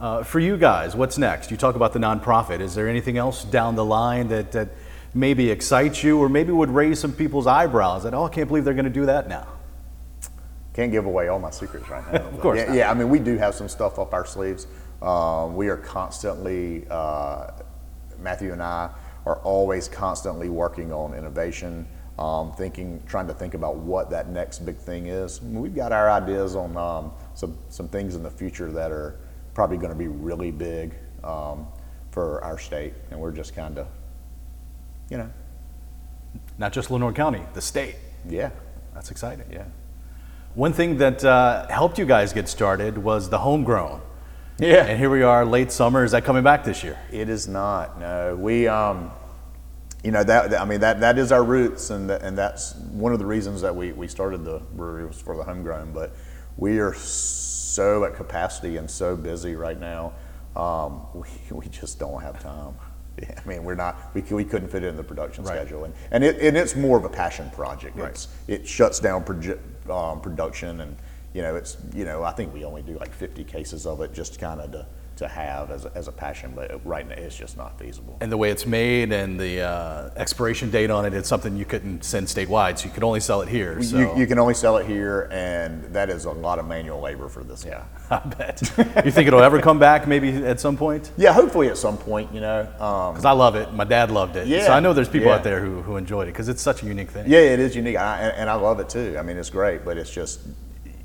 Uh, 0.00 0.22
for 0.22 0.40
you 0.40 0.56
guys, 0.56 0.96
what's 0.96 1.18
next? 1.18 1.50
You 1.50 1.56
talk 1.58 1.74
about 1.76 1.92
the 1.92 1.98
nonprofit. 1.98 2.60
Is 2.60 2.74
there 2.74 2.88
anything 2.88 3.18
else 3.18 3.44
down 3.44 3.76
the 3.76 3.84
line 3.84 4.28
that, 4.28 4.50
that 4.52 4.68
maybe 5.14 5.50
excites 5.50 6.02
you, 6.02 6.18
or 6.18 6.28
maybe 6.28 6.52
would 6.52 6.70
raise 6.70 7.00
some 7.00 7.12
people's 7.12 7.46
eyebrows? 7.46 8.04
That 8.04 8.14
oh, 8.14 8.24
I 8.24 8.28
can't 8.28 8.48
believe 8.48 8.64
they're 8.64 8.74
going 8.74 8.84
to 8.84 8.90
do 8.90 9.06
that 9.06 9.28
now. 9.28 9.46
Can't 10.72 10.92
give 10.92 11.04
away 11.04 11.28
all 11.28 11.38
my 11.38 11.50
secrets 11.50 11.88
right 11.88 12.12
now. 12.12 12.20
of 12.28 12.40
course 12.40 12.58
Yeah, 12.58 12.72
yeah, 12.72 12.90
I 12.90 12.94
mean, 12.94 13.08
we 13.08 13.18
do 13.18 13.36
have 13.36 13.54
some 13.54 13.68
stuff 13.68 13.98
up 13.98 14.14
our 14.14 14.24
sleeves. 14.24 14.66
Um, 15.02 15.56
we 15.56 15.68
are 15.68 15.76
constantly, 15.76 16.86
uh, 16.90 17.50
Matthew 18.20 18.52
and 18.52 18.62
I 18.62 18.90
are 19.26 19.36
always 19.38 19.88
constantly 19.88 20.48
working 20.48 20.92
on 20.92 21.14
innovation, 21.14 21.86
um, 22.18 22.52
thinking, 22.52 23.02
trying 23.06 23.26
to 23.26 23.34
think 23.34 23.54
about 23.54 23.76
what 23.76 24.10
that 24.10 24.28
next 24.28 24.60
big 24.60 24.76
thing 24.76 25.06
is. 25.06 25.42
We've 25.42 25.74
got 25.74 25.92
our 25.92 26.10
ideas 26.10 26.54
on 26.54 26.76
um, 26.76 27.12
some, 27.34 27.56
some 27.68 27.88
things 27.88 28.14
in 28.14 28.22
the 28.22 28.30
future 28.30 28.70
that 28.72 28.92
are 28.92 29.16
probably 29.54 29.78
going 29.78 29.90
to 29.90 29.98
be 29.98 30.08
really 30.08 30.50
big 30.50 30.94
um, 31.24 31.66
for 32.10 32.42
our 32.44 32.58
state, 32.58 32.94
and 33.10 33.18
we're 33.18 33.32
just 33.32 33.54
kind 33.54 33.78
of, 33.78 33.86
you 35.10 35.18
know, 35.18 35.30
Not 36.58 36.72
just 36.72 36.90
Lenoir 36.90 37.12
County, 37.12 37.42
the 37.54 37.60
state. 37.60 37.96
yeah, 38.28 38.50
That's 38.94 39.10
exciting. 39.10 39.46
yeah. 39.52 39.64
One 40.54 40.72
thing 40.72 40.98
that 40.98 41.24
uh, 41.24 41.68
helped 41.68 41.98
you 41.98 42.04
guys 42.06 42.32
get 42.32 42.48
started 42.48 42.98
was 42.98 43.28
the 43.30 43.38
homegrown. 43.38 44.00
Yeah. 44.58 44.84
And 44.84 44.98
here 44.98 45.08
we 45.10 45.22
are, 45.22 45.44
late 45.44 45.70
summer. 45.72 46.04
Is 46.04 46.10
that 46.12 46.24
coming 46.24 46.42
back 46.42 46.64
this 46.64 46.82
year? 46.84 46.98
It 47.12 47.28
is 47.28 47.46
not. 47.48 47.98
No, 48.00 48.36
we, 48.36 48.66
um, 48.68 49.10
you 50.04 50.10
know, 50.10 50.22
that, 50.24 50.60
I 50.60 50.64
mean, 50.64 50.80
that, 50.80 51.00
that 51.00 51.18
is 51.18 51.30
our 51.32 51.42
roots, 51.44 51.90
and 51.90 52.10
that, 52.10 52.22
and 52.22 52.36
that's 52.36 52.74
one 52.74 53.12
of 53.12 53.18
the 53.18 53.26
reasons 53.26 53.62
that 53.62 53.74
we, 53.74 53.92
we 53.92 54.06
started 54.08 54.44
the 54.44 54.58
brewery 54.58 55.06
was 55.06 55.20
for 55.20 55.36
the 55.36 55.44
homegrown. 55.44 55.92
But 55.92 56.14
we 56.56 56.78
are 56.78 56.94
so 56.94 58.04
at 58.04 58.14
capacity 58.16 58.76
and 58.76 58.90
so 58.90 59.16
busy 59.16 59.54
right 59.54 59.78
now. 59.78 60.12
Um, 60.56 61.06
we, 61.14 61.28
we 61.56 61.68
just 61.68 61.98
don't 62.00 62.20
have 62.20 62.42
time. 62.42 62.74
I 63.22 63.48
mean, 63.48 63.64
we're 63.64 63.74
not. 63.74 64.14
We, 64.14 64.22
we 64.22 64.44
couldn't 64.44 64.68
fit 64.68 64.82
it 64.84 64.88
in 64.88 64.96
the 64.96 65.04
production 65.04 65.44
Right. 65.44 65.56
schedule, 65.56 65.84
and 65.84 65.94
and, 66.10 66.24
it, 66.24 66.40
and 66.40 66.56
it's 66.56 66.76
more 66.76 66.96
of 66.96 67.04
a 67.04 67.08
passion 67.08 67.50
project. 67.50 67.96
Right. 67.96 68.10
It's, 68.10 68.28
it 68.48 68.66
shuts 68.66 69.00
down 69.00 69.24
proje- 69.24 69.58
um, 69.90 70.20
production, 70.20 70.80
and 70.80 70.96
you 71.34 71.42
know, 71.42 71.56
it's 71.56 71.76
you 71.94 72.04
know, 72.04 72.22
I 72.22 72.32
think 72.32 72.52
we 72.54 72.64
only 72.64 72.82
do 72.82 72.98
like 72.98 73.12
50 73.12 73.44
cases 73.44 73.86
of 73.86 74.00
it, 74.00 74.12
just 74.12 74.38
kind 74.40 74.60
of 74.60 74.72
to, 74.72 74.86
to 75.20 75.28
have 75.28 75.70
as 75.70 75.84
a, 75.84 75.92
as 75.94 76.08
a 76.08 76.12
passion. 76.12 76.52
But 76.54 76.84
right 76.84 77.06
now, 77.08 77.14
it's 77.14 77.36
just 77.36 77.56
not 77.56 77.78
feasible. 77.78 78.16
And 78.20 78.30
the 78.32 78.36
way 78.36 78.50
it's 78.50 78.66
made 78.66 79.12
and 79.12 79.38
the 79.38 79.60
uh, 79.60 80.10
expiration 80.16 80.70
date 80.70 80.90
on 80.90 81.04
it, 81.06 81.14
it's 81.14 81.28
something 81.28 81.56
you 81.56 81.64
couldn't 81.64 82.04
send 82.04 82.26
statewide, 82.26 82.78
so 82.78 82.86
you 82.86 82.90
could 82.90 83.04
only 83.04 83.20
sell 83.20 83.42
it 83.42 83.48
here. 83.48 83.80
So 83.82 83.98
You, 83.98 84.18
you 84.18 84.26
can 84.26 84.38
only 84.38 84.54
sell 84.54 84.76
it 84.78 84.86
here, 84.86 85.28
and 85.30 85.84
that 85.94 86.10
is 86.10 86.24
a 86.24 86.30
lot 86.32 86.58
of 86.58 86.66
manual 86.66 87.00
labor 87.00 87.28
for 87.28 87.44
this 87.44 87.64
guy. 87.64 87.84
I 88.10 88.18
bet. 88.18 88.60
you 89.04 89.10
think 89.12 89.28
it'll 89.28 89.42
ever 89.42 89.60
come 89.60 89.78
back 89.78 90.08
maybe 90.08 90.30
at 90.44 90.58
some 90.58 90.76
point? 90.76 91.12
Yeah, 91.16 91.32
hopefully 91.32 91.68
at 91.68 91.76
some 91.78 91.96
point, 91.96 92.32
you 92.34 92.40
know. 92.40 92.60
Um, 92.80 93.12
Because 93.14 93.24
I 93.24 93.32
love 93.32 93.54
it. 93.54 93.72
My 93.72 93.84
dad 93.84 94.10
loved 94.10 94.36
it. 94.36 94.48
Yeah, 94.48 94.66
So 94.66 94.72
I 94.72 94.80
know 94.80 94.92
there's 94.92 95.08
people 95.08 95.28
yeah. 95.28 95.36
out 95.36 95.44
there 95.44 95.60
who, 95.60 95.82
who 95.82 95.96
enjoyed 95.96 96.26
it 96.28 96.32
because 96.32 96.48
it's 96.48 96.62
such 96.62 96.82
a 96.82 96.86
unique 96.86 97.10
thing. 97.10 97.26
yeah, 97.28 97.38
it 97.38 97.60
is 97.60 97.76
unique, 97.76 97.96
I, 97.96 98.18
and, 98.20 98.36
and 98.38 98.50
I 98.50 98.54
love 98.54 98.80
it 98.80 98.88
too. 98.88 99.16
I 99.18 99.22
mean, 99.22 99.36
it's 99.36 99.50
great, 99.50 99.84
but 99.84 99.96
it's 99.96 100.10
just, 100.10 100.40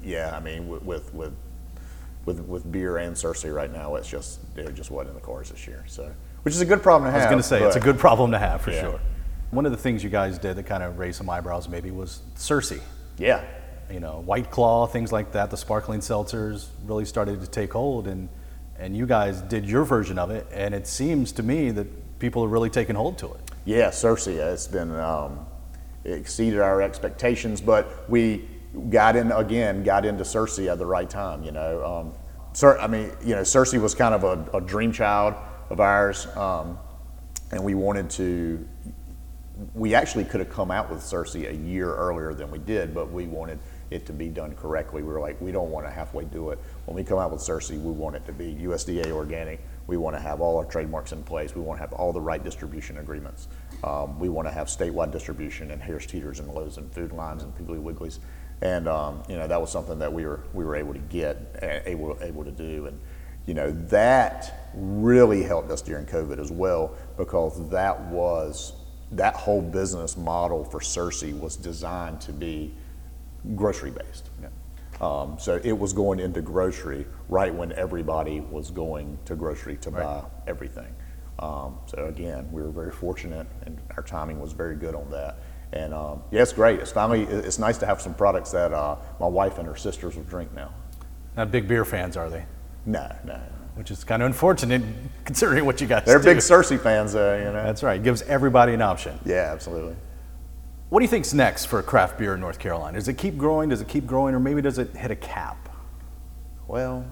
yeah. 0.03 0.35
I 0.35 0.39
mean, 0.39 0.67
with 0.85 1.13
with 1.13 1.33
with 2.25 2.39
with, 2.41 2.71
beer 2.71 2.97
and 2.97 3.15
Cersei 3.15 3.53
right 3.53 3.71
now, 3.71 3.95
it's 3.95 4.09
just 4.09 4.39
they're 4.55 4.71
just 4.71 4.91
wasn't 4.91 5.09
in 5.09 5.15
the 5.15 5.21
cars 5.25 5.49
this 5.51 5.67
year. 5.67 5.83
So, 5.87 6.11
which 6.43 6.53
is 6.53 6.61
a 6.61 6.65
good 6.65 6.81
problem 6.81 7.07
to 7.07 7.11
have. 7.11 7.21
I 7.21 7.25
was 7.25 7.31
going 7.31 7.41
to 7.41 7.47
say, 7.47 7.63
it's 7.63 7.75
a 7.75 7.79
good 7.79 7.99
problem 7.99 8.31
to 8.31 8.39
have 8.39 8.61
for 8.61 8.71
Yeah. 8.71 8.81
sure. 8.81 8.99
One 9.51 9.65
of 9.65 9.71
the 9.71 9.77
things 9.77 10.03
you 10.03 10.09
guys 10.09 10.37
did 10.37 10.57
that 10.57 10.63
kind 10.65 10.83
of 10.83 10.97
raised 10.97 11.17
some 11.17 11.29
eyebrows 11.29 11.69
maybe 11.69 11.91
was 11.91 12.21
Cersei. 12.35 12.81
Yeah, 13.17 13.43
You 13.89 13.99
know, 13.99 14.21
White 14.25 14.51
Claw, 14.51 14.87
things 14.87 15.11
like 15.11 15.31
that, 15.31 15.49
the 15.51 15.57
sparkling 15.57 16.01
seltzers 16.01 16.67
really 16.85 17.05
started 17.05 17.39
to 17.41 17.47
take 17.47 17.71
hold, 17.73 18.07
and, 18.07 18.27
and 18.77 18.97
you 18.97 19.05
guys 19.05 19.39
did 19.41 19.63
your 19.69 19.85
version 19.85 20.19
of 20.19 20.31
it, 20.31 20.45
and 20.51 20.73
it 20.75 20.85
seems 20.87 21.31
to 21.33 21.43
me 21.43 21.71
that 21.71 22.19
people 22.19 22.43
are 22.43 22.47
really 22.49 22.69
taking 22.69 22.95
hold 22.95 23.17
to 23.19 23.27
it. 23.27 23.39
Yeah, 23.63 23.89
Cersei, 23.89 24.35
it's 24.51 24.67
been 24.67 24.93
um, 24.95 25.45
it 26.03 26.13
exceeded 26.13 26.59
our 26.59 26.81
expectations, 26.81 27.61
but 27.61 28.09
we 28.09 28.49
got 28.89 29.15
in 29.15 29.31
again, 29.31 29.83
got 29.83 30.05
into 30.05 30.23
Cersei 30.23 30.71
at 30.71 30.77
the 30.77 30.85
right 30.85 31.09
time. 31.09 31.43
You 31.43 31.51
know, 31.51 31.85
um, 31.85 32.13
Cer- 32.53 32.79
I 32.79 32.87
mean, 32.87 33.11
you 33.23 33.35
know, 33.35 33.41
Cersei 33.41 33.81
was 33.81 33.93
kind 33.95 34.15
of 34.15 34.23
a, 34.23 34.57
a 34.57 34.61
dream 34.61 34.91
child 34.91 35.35
of 35.69 35.79
ours, 35.79 36.27
um, 36.35 36.77
and 37.51 37.63
we 37.63 37.75
wanted 37.75 38.09
to. 38.11 38.67
We 39.73 39.95
actually 39.95 40.25
could 40.25 40.41
have 40.41 40.49
come 40.49 40.69
out 40.69 40.89
with 40.89 40.99
Cersei 40.99 41.49
a 41.49 41.55
year 41.55 41.93
earlier 41.93 42.33
than 42.33 42.51
we 42.51 42.59
did, 42.59 42.93
but 42.93 43.11
we 43.11 43.25
wanted 43.25 43.57
it 43.89 44.05
to 44.05 44.13
be 44.13 44.29
done 44.29 44.53
correctly. 44.55 45.01
We 45.01 45.11
were 45.11 45.19
like, 45.19 45.39
we 45.39 45.51
don't 45.51 45.71
want 45.71 45.85
to 45.85 45.91
halfway 45.91 46.25
do 46.25 46.49
it. 46.49 46.59
When 46.85 46.95
we 46.95 47.03
come 47.03 47.19
out 47.19 47.31
with 47.31 47.41
Cersei, 47.41 47.81
we 47.81 47.91
want 47.91 48.15
it 48.15 48.25
to 48.25 48.33
be 48.33 48.53
USDA 48.55 49.11
organic. 49.11 49.61
We 49.87 49.97
want 49.97 50.15
to 50.15 50.19
have 50.19 50.41
all 50.41 50.57
our 50.57 50.65
trademarks 50.65 51.11
in 51.11 51.23
place. 51.23 51.55
We 51.55 51.61
want 51.61 51.77
to 51.77 51.81
have 51.81 51.93
all 51.93 52.11
the 52.11 52.21
right 52.21 52.43
distribution 52.43 52.97
agreements. 52.97 53.47
Um, 53.83 54.19
we 54.19 54.29
want 54.29 54.47
to 54.47 54.53
have 54.53 54.67
statewide 54.67 55.11
distribution 55.11 55.71
and 55.71 55.81
Harris 55.81 56.05
Teeters 56.05 56.39
and 56.39 56.51
Lowe's 56.51 56.77
and 56.77 56.91
Food 56.91 57.11
Lions 57.11 57.43
and 57.43 57.55
Piggly 57.55 57.81
Wigglies. 57.81 58.19
And 58.61 58.87
um, 58.87 59.21
you 59.27 59.35
know 59.35 59.47
that 59.47 59.59
was 59.59 59.71
something 59.71 59.99
that 59.99 60.11
we 60.11 60.25
were 60.25 60.41
we 60.53 60.63
were 60.63 60.75
able 60.75 60.93
to 60.93 60.99
get, 60.99 61.37
able 61.85 62.17
able 62.21 62.43
to 62.43 62.51
do, 62.51 62.87
and 62.87 62.99
you 63.45 63.53
know 63.53 63.71
that 63.71 64.71
really 64.73 65.43
helped 65.43 65.69
us 65.71 65.81
during 65.81 66.05
COVID 66.05 66.39
as 66.39 66.51
well 66.51 66.95
because 67.17 67.69
that 67.69 67.99
was 68.05 68.73
that 69.11 69.35
whole 69.35 69.61
business 69.61 70.17
model 70.17 70.63
for 70.63 70.79
Cersei 70.79 71.37
was 71.37 71.55
designed 71.55 72.21
to 72.21 72.31
be 72.31 72.73
grocery 73.55 73.91
based. 73.91 74.29
Um, 75.01 75.37
so 75.39 75.59
it 75.63 75.77
was 75.77 75.91
going 75.93 76.19
into 76.19 76.41
grocery 76.41 77.05
right 77.27 77.53
when 77.53 77.73
everybody 77.73 78.39
was 78.39 78.71
going 78.71 79.17
to 79.25 79.35
grocery 79.35 79.75
to 79.77 79.91
buy 79.91 80.23
everything. 80.47 80.93
Um, 81.39 81.77
so 81.85 82.05
again, 82.05 82.49
we 82.51 82.61
were 82.61 82.71
very 82.71 82.91
fortunate, 82.91 83.45
and 83.65 83.79
our 83.97 84.03
timing 84.03 84.39
was 84.39 84.53
very 84.53 84.75
good 84.75 84.95
on 84.95 85.11
that. 85.11 85.39
And 85.75 85.93
um, 85.93 86.23
yeah, 86.31 86.41
it's 86.41 86.53
great. 86.53 86.79
It's 86.79 86.91
finally 86.91 87.23
it's 87.23 87.59
nice 87.59 87.77
to 87.79 87.85
have 87.85 88.01
some 88.01 88.13
products 88.13 88.51
that 88.51 88.71
uh, 88.73 88.95
my 89.19 89.27
wife 89.27 89.57
and 89.57 89.67
her 89.67 89.75
sisters 89.75 90.15
will 90.15 90.23
drink 90.23 90.53
now. 90.53 90.71
Not 91.35 91.51
big 91.51 91.67
beer 91.67 91.83
fans, 91.83 92.15
are 92.15 92.29
they? 92.29 92.45
No, 92.85 93.13
no, 93.25 93.39
Which 93.75 93.91
is 93.91 94.03
kind 94.05 94.21
of 94.21 94.27
unfortunate 94.27 94.81
considering 95.25 95.65
what 95.65 95.81
you 95.81 95.87
guys 95.87 96.05
they're 96.05 96.17
do. 96.19 96.23
big 96.23 96.37
Cersei 96.37 96.79
fans, 96.79 97.11
though. 97.13 97.37
You 97.37 97.45
know. 97.45 97.53
That's 97.53 97.83
right. 97.83 97.99
It 97.99 98.03
Gives 98.03 98.21
everybody 98.23 98.73
an 98.73 98.81
option. 98.81 99.19
yeah, 99.25 99.49
absolutely. 99.51 99.95
What 100.89 100.99
do 100.99 101.03
you 101.03 101.09
think's 101.09 101.33
next 101.33 101.65
for 101.65 101.81
craft 101.81 102.17
beer 102.17 102.35
in 102.35 102.39
North 102.39 102.59
Carolina? 102.59 102.97
Does 102.97 103.07
it 103.09 103.17
keep 103.17 103.37
growing? 103.37 103.67
Does 103.69 103.81
it 103.81 103.87
keep 103.89 104.05
growing, 104.05 104.33
or 104.33 104.39
maybe 104.39 104.61
does 104.61 104.77
it 104.77 104.95
hit 104.95 105.11
a 105.11 105.15
cap? 105.15 105.67
Well, 106.67 107.05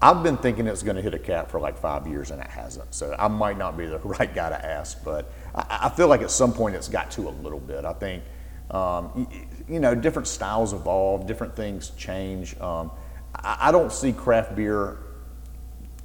I've 0.00 0.22
been 0.22 0.36
thinking 0.36 0.66
it's 0.66 0.82
going 0.82 0.96
to 0.96 1.02
hit 1.02 1.14
a 1.14 1.18
cap 1.18 1.50
for 1.50 1.58
like 1.58 1.78
five 1.78 2.06
years 2.06 2.30
and 2.30 2.40
it 2.40 2.48
hasn't. 2.48 2.94
So 2.94 3.16
I 3.18 3.28
might 3.28 3.56
not 3.56 3.78
be 3.78 3.86
the 3.86 3.98
right 4.04 4.32
guy 4.32 4.50
to 4.50 4.66
ask, 4.66 5.02
but 5.04 5.32
I, 5.54 5.80
I 5.84 5.88
feel 5.88 6.08
like 6.08 6.20
at 6.22 6.30
some 6.30 6.52
point 6.52 6.76
it's 6.76 6.88
got 6.88 7.10
to 7.12 7.28
a 7.28 7.30
little 7.30 7.60
bit. 7.60 7.84
I 7.84 7.94
think, 7.94 8.22
um, 8.70 9.10
y- 9.14 9.46
you 9.68 9.80
know, 9.80 9.94
different 9.94 10.28
styles 10.28 10.74
evolve, 10.74 11.26
different 11.26 11.56
things 11.56 11.90
change. 11.90 12.58
Um, 12.60 12.90
I, 13.34 13.68
I 13.68 13.72
don't 13.72 13.90
see 13.90 14.12
craft 14.12 14.54
beer 14.54 14.98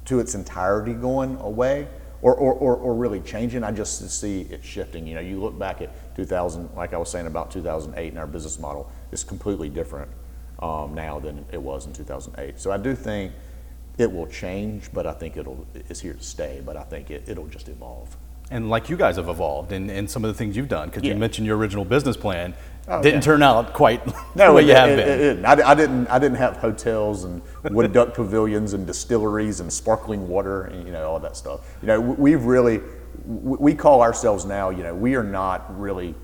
to 0.06 0.20
its 0.20 0.34
entirety 0.34 0.94
going 0.94 1.36
away 1.36 1.86
or, 2.22 2.34
or, 2.34 2.54
or, 2.54 2.76
or 2.76 2.94
really 2.94 3.20
changing. 3.20 3.62
I 3.62 3.72
just 3.72 4.08
see 4.10 4.42
it 4.42 4.64
shifting. 4.64 5.06
You 5.06 5.16
know, 5.16 5.20
you 5.20 5.38
look 5.38 5.58
back 5.58 5.82
at 5.82 6.16
2000, 6.16 6.70
like 6.74 6.94
I 6.94 6.96
was 6.96 7.10
saying 7.10 7.26
about 7.26 7.50
2008 7.50 8.08
and 8.08 8.18
our 8.18 8.26
business 8.26 8.58
model 8.58 8.90
is 9.10 9.22
completely 9.22 9.68
different 9.68 10.10
um, 10.60 10.94
now 10.94 11.18
than 11.18 11.44
it 11.52 11.60
was 11.60 11.86
in 11.86 11.92
2008. 11.92 12.58
So 12.58 12.72
I 12.72 12.78
do 12.78 12.94
think 12.94 13.32
it 13.98 14.10
will 14.10 14.26
change, 14.26 14.90
but 14.92 15.06
I 15.06 15.12
think 15.12 15.36
it'll, 15.36 15.66
it's 15.74 16.00
here 16.00 16.14
to 16.14 16.22
stay, 16.22 16.62
but 16.64 16.76
I 16.76 16.82
think 16.82 17.10
it, 17.10 17.24
it'll 17.26 17.46
just 17.46 17.68
evolve. 17.68 18.16
And 18.50 18.68
like 18.68 18.90
you 18.90 18.96
guys 18.96 19.16
have 19.16 19.28
evolved 19.28 19.72
and, 19.72 19.90
in 19.90 20.06
some 20.08 20.24
of 20.24 20.28
the 20.28 20.34
things 20.34 20.56
you've 20.56 20.68
done, 20.68 20.88
because 20.88 21.04
you 21.04 21.14
mentioned 21.14 21.46
your 21.46 21.56
original 21.56 21.84
business 21.84 22.16
plan 22.16 22.54
Oh, 22.88 23.00
didn't 23.00 23.18
yeah. 23.18 23.20
turn 23.20 23.42
out 23.44 23.72
quite 23.74 24.04
the 24.34 24.52
way 24.52 24.62
it, 24.64 24.66
you 24.66 24.74
have 24.74 24.90
it- 24.90 24.96
been. 24.96 25.08
it 25.08 25.16
didn't. 25.18 25.44
I, 25.44 25.70
I 25.70 25.74
didn't. 25.76 26.06
I 26.08 26.18
didn't 26.18 26.38
have 26.38 26.56
hotels 26.56 27.22
and 27.22 27.40
wood 27.70 27.92
duck 27.92 28.12
pavilions 28.14 28.72
and 28.72 28.84
distilleries 28.84 29.60
and 29.60 29.72
sparkling 29.72 30.26
water 30.26 30.64
and 30.64 30.84
you 30.84 30.92
know 30.92 31.08
all 31.08 31.20
that 31.20 31.36
stuff. 31.36 31.60
You 31.80 31.86
know, 31.86 32.00
we- 32.00 32.32
we've 32.32 32.44
really 32.44 32.80
we 33.24 33.72
call 33.76 34.02
ourselves 34.02 34.44
now. 34.44 34.70
You 34.70 34.82
know, 34.82 34.94
we 34.96 35.14
are 35.14 35.22
not 35.22 35.78
really. 35.80 36.16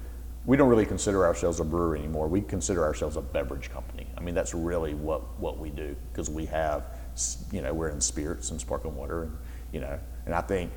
We 0.47 0.57
don't 0.57 0.69
really 0.69 0.85
consider 0.85 1.25
ourselves 1.27 1.61
a 1.61 1.65
brewery 1.65 2.01
anymore. 2.01 2.27
We 2.27 2.41
consider 2.41 2.83
ourselves 2.83 3.17
a 3.17 3.23
beverage 3.23 3.71
company. 3.71 4.09
I 4.17 4.21
mean, 4.21 4.35
that's 4.35 4.53
really 4.53 4.95
what 4.95 5.39
what 5.39 5.59
we 5.61 5.71
do 5.71 5.95
because 6.13 6.29
we 6.29 6.45
have, 6.47 6.83
you 7.53 7.63
know, 7.63 7.73
we're 7.73 7.89
in 7.89 8.01
spirits 8.01 8.51
and 8.51 8.61
sparkling 8.61 8.97
water, 8.97 9.25
and 9.25 9.37
you 9.73 9.81
know, 9.81 9.99
and 10.27 10.35
I 10.35 10.41
think 10.41 10.73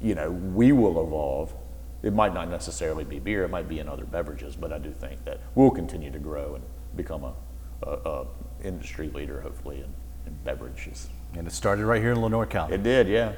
you 0.00 0.14
know, 0.14 0.30
we 0.30 0.72
will 0.72 1.02
evolve. 1.02 1.54
It 2.02 2.12
might 2.12 2.34
not 2.34 2.50
necessarily 2.50 3.04
be 3.04 3.18
beer, 3.18 3.44
it 3.44 3.50
might 3.50 3.68
be 3.68 3.78
in 3.78 3.88
other 3.88 4.04
beverages, 4.04 4.54
but 4.54 4.72
I 4.72 4.78
do 4.78 4.92
think 4.92 5.24
that 5.24 5.40
we'll 5.54 5.70
continue 5.70 6.10
to 6.10 6.18
grow 6.18 6.56
and 6.56 6.64
become 6.96 7.24
a, 7.24 7.34
a, 7.82 7.90
a 7.90 8.26
industry 8.62 9.08
leader, 9.08 9.40
hopefully, 9.40 9.78
in, 9.78 9.92
and 10.26 10.44
beverages. 10.44 11.08
And 11.34 11.46
it 11.46 11.52
started 11.52 11.86
right 11.86 12.02
here 12.02 12.12
in 12.12 12.20
Lenoir 12.20 12.46
County. 12.46 12.74
It 12.74 12.82
did, 12.82 13.08
yeah. 13.08 13.32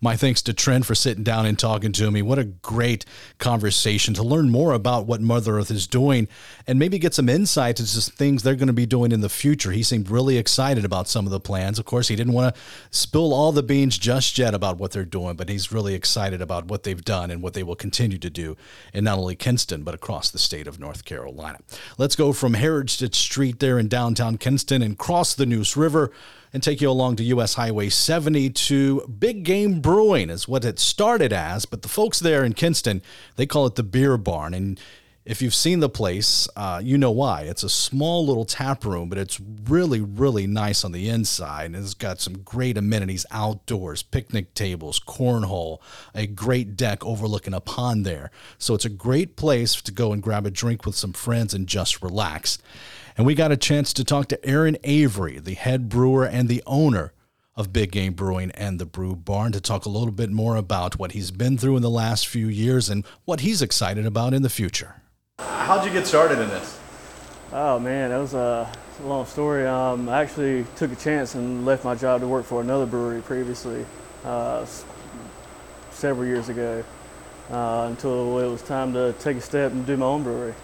My 0.00 0.16
thanks 0.16 0.42
to 0.42 0.52
Trent 0.52 0.86
for 0.86 0.94
sitting 0.94 1.24
down 1.24 1.46
and 1.46 1.58
talking 1.58 1.92
to 1.92 2.10
me. 2.10 2.22
What 2.22 2.38
a 2.38 2.44
great 2.44 3.04
conversation 3.38 4.14
to 4.14 4.22
learn 4.22 4.50
more 4.50 4.72
about 4.72 5.06
what 5.06 5.20
Mother 5.20 5.58
Earth 5.58 5.70
is 5.70 5.86
doing 5.86 6.28
and 6.66 6.78
maybe 6.78 6.98
get 6.98 7.14
some 7.14 7.28
insight 7.28 7.78
into 7.80 7.90
some 7.90 8.14
things 8.14 8.42
they're 8.42 8.54
going 8.54 8.68
to 8.68 8.72
be 8.72 8.86
doing 8.86 9.12
in 9.12 9.20
the 9.20 9.28
future. 9.28 9.70
He 9.72 9.82
seemed 9.82 10.10
really 10.10 10.38
excited 10.38 10.84
about 10.84 11.08
some 11.08 11.26
of 11.26 11.30
the 11.30 11.40
plans. 11.40 11.78
Of 11.78 11.84
course, 11.84 12.08
he 12.08 12.16
didn't 12.16 12.32
want 12.32 12.54
to 12.54 12.60
spill 12.90 13.34
all 13.34 13.52
the 13.52 13.62
beans 13.62 13.98
just 13.98 14.38
yet 14.38 14.54
about 14.54 14.78
what 14.78 14.92
they're 14.92 15.04
doing, 15.04 15.36
but 15.36 15.48
he's 15.48 15.72
really 15.72 15.94
excited 15.94 16.40
about 16.40 16.66
what 16.66 16.82
they've 16.82 17.04
done 17.04 17.30
and 17.30 17.42
what 17.42 17.54
they 17.54 17.62
will 17.62 17.76
continue 17.76 18.18
to 18.18 18.30
do 18.30 18.56
in 18.94 19.04
not 19.04 19.18
only 19.18 19.36
Kinston, 19.36 19.82
but 19.82 19.94
across 19.94 20.30
the 20.30 20.38
state 20.38 20.66
of 20.66 20.80
North 20.80 21.04
Carolina. 21.04 21.58
Let's 21.98 22.16
go 22.16 22.32
from 22.32 22.54
Heritage 22.54 23.14
Street 23.14 23.58
there 23.58 23.78
in 23.78 23.88
downtown 23.88 24.38
Kinston 24.38 24.82
and 24.82 24.96
cross 24.96 25.34
the 25.34 25.46
Neuse 25.46 25.76
River 25.76 26.10
and 26.52 26.62
take 26.62 26.80
you 26.80 26.90
along 26.90 27.16
to 27.16 27.24
US 27.24 27.54
Highway 27.54 27.88
72. 27.88 29.06
Big 29.18 29.44
Game 29.44 29.80
Brewing 29.80 30.30
is 30.30 30.48
what 30.48 30.64
it 30.64 30.78
started 30.78 31.32
as, 31.32 31.64
but 31.64 31.82
the 31.82 31.88
folks 31.88 32.18
there 32.18 32.44
in 32.44 32.54
Kinston, 32.54 33.02
they 33.36 33.46
call 33.46 33.66
it 33.66 33.74
the 33.74 33.82
Beer 33.82 34.16
Barn 34.16 34.54
and 34.54 34.80
if 35.24 35.42
you've 35.42 35.54
seen 35.54 35.80
the 35.80 35.88
place, 35.88 36.48
uh, 36.56 36.80
you 36.82 36.96
know 36.96 37.10
why. 37.10 37.42
It's 37.42 37.62
a 37.62 37.68
small 37.68 38.26
little 38.26 38.46
tap 38.46 38.84
room, 38.84 39.08
but 39.10 39.18
it's 39.18 39.38
really, 39.38 40.00
really 40.00 40.46
nice 40.46 40.82
on 40.82 40.92
the 40.92 41.08
inside. 41.08 41.66
And 41.66 41.76
it's 41.76 41.94
got 41.94 42.20
some 42.20 42.38
great 42.38 42.78
amenities 42.78 43.26
outdoors 43.30 44.02
picnic 44.02 44.54
tables, 44.54 44.98
cornhole, 44.98 45.78
a 46.14 46.26
great 46.26 46.74
deck 46.74 47.04
overlooking 47.04 47.52
a 47.52 47.60
pond 47.60 48.06
there. 48.06 48.30
So 48.58 48.74
it's 48.74 48.86
a 48.86 48.90
great 48.90 49.36
place 49.36 49.80
to 49.82 49.92
go 49.92 50.12
and 50.12 50.22
grab 50.22 50.46
a 50.46 50.50
drink 50.50 50.86
with 50.86 50.96
some 50.96 51.12
friends 51.12 51.52
and 51.52 51.66
just 51.66 52.02
relax. 52.02 52.58
And 53.16 53.26
we 53.26 53.34
got 53.34 53.52
a 53.52 53.56
chance 53.56 53.92
to 53.94 54.04
talk 54.04 54.28
to 54.28 54.44
Aaron 54.46 54.76
Avery, 54.84 55.38
the 55.38 55.54
head 55.54 55.88
brewer 55.88 56.24
and 56.24 56.48
the 56.48 56.62
owner 56.66 57.12
of 57.56 57.72
Big 57.72 57.90
Game 57.90 58.14
Brewing 58.14 58.50
and 58.52 58.78
the 58.78 58.86
Brew 58.86 59.14
Barn, 59.14 59.52
to 59.52 59.60
talk 59.60 59.84
a 59.84 59.90
little 59.90 60.12
bit 60.12 60.30
more 60.30 60.56
about 60.56 60.98
what 60.98 61.12
he's 61.12 61.30
been 61.30 61.58
through 61.58 61.76
in 61.76 61.82
the 61.82 61.90
last 61.90 62.26
few 62.26 62.46
years 62.46 62.88
and 62.88 63.04
what 63.24 63.40
he's 63.40 63.60
excited 63.60 64.06
about 64.06 64.32
in 64.32 64.42
the 64.42 64.48
future. 64.48 65.02
How'd 65.38 65.84
you 65.84 65.92
get 65.92 66.06
started 66.06 66.38
in 66.38 66.48
this? 66.48 66.78
Oh 67.52 67.78
man, 67.78 68.10
that 68.10 68.18
was 68.18 68.32
a, 68.32 68.72
a 69.02 69.06
long 69.06 69.26
story. 69.26 69.66
Um, 69.66 70.08
I 70.08 70.22
actually 70.22 70.64
took 70.76 70.92
a 70.92 70.96
chance 70.96 71.34
and 71.34 71.66
left 71.66 71.84
my 71.84 71.94
job 71.96 72.20
to 72.20 72.26
work 72.28 72.44
for 72.44 72.60
another 72.60 72.86
brewery 72.86 73.20
previously, 73.20 73.84
uh, 74.24 74.64
several 75.90 76.26
years 76.26 76.48
ago, 76.48 76.84
uh, 77.50 77.86
until 77.90 78.38
it 78.38 78.48
was 78.48 78.62
time 78.62 78.92
to 78.92 79.12
take 79.18 79.36
a 79.36 79.40
step 79.40 79.72
and 79.72 79.84
do 79.84 79.96
my 79.96 80.06
own 80.06 80.22
brewery. 80.22 80.54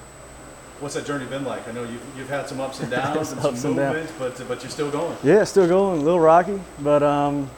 What's 0.80 0.94
that 0.94 1.06
journey 1.06 1.24
been 1.26 1.44
like? 1.44 1.66
I 1.68 1.72
know 1.72 1.82
you've, 1.84 2.02
you've 2.18 2.28
had 2.28 2.48
some 2.48 2.60
ups 2.60 2.80
and 2.80 2.90
downs 3.00 3.32
and 3.32 3.40
Ups 3.40 3.60
some 3.60 3.70
and 3.72 3.76
downs. 3.78 3.94
movements, 4.10 4.38
but 4.38 4.48
but 4.48 4.62
you're 4.62 4.70
still 4.70 4.90
going. 4.90 5.16
Yeah, 5.24 5.44
still 5.44 5.66
going, 5.66 6.00
a 6.00 6.04
little 6.04 6.20
rocky, 6.20 6.60
but 6.80 7.02
um, 7.02 7.50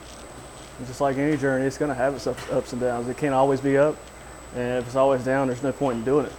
just 0.87 1.01
like 1.01 1.17
any 1.17 1.37
journey, 1.37 1.67
it's 1.67 1.79
going 1.79 1.89
to 1.89 1.95
have 1.97 2.15
its 2.15 2.27
ups, 2.29 2.49
ups 2.51 2.73
and 2.73 2.81
downs. 2.81 3.09
It 3.09 3.17
can't 3.17 3.35
always 3.35 3.61
be 3.61 3.77
up, 3.77 3.97
and 4.55 4.79
if 4.79 4.87
it's 4.87 4.95
always 4.97 5.25
down, 5.25 5.49
there's 5.49 5.63
no 5.65 5.73
point 5.73 5.99
in 5.99 6.05
doing 6.05 6.27
it. 6.27 6.33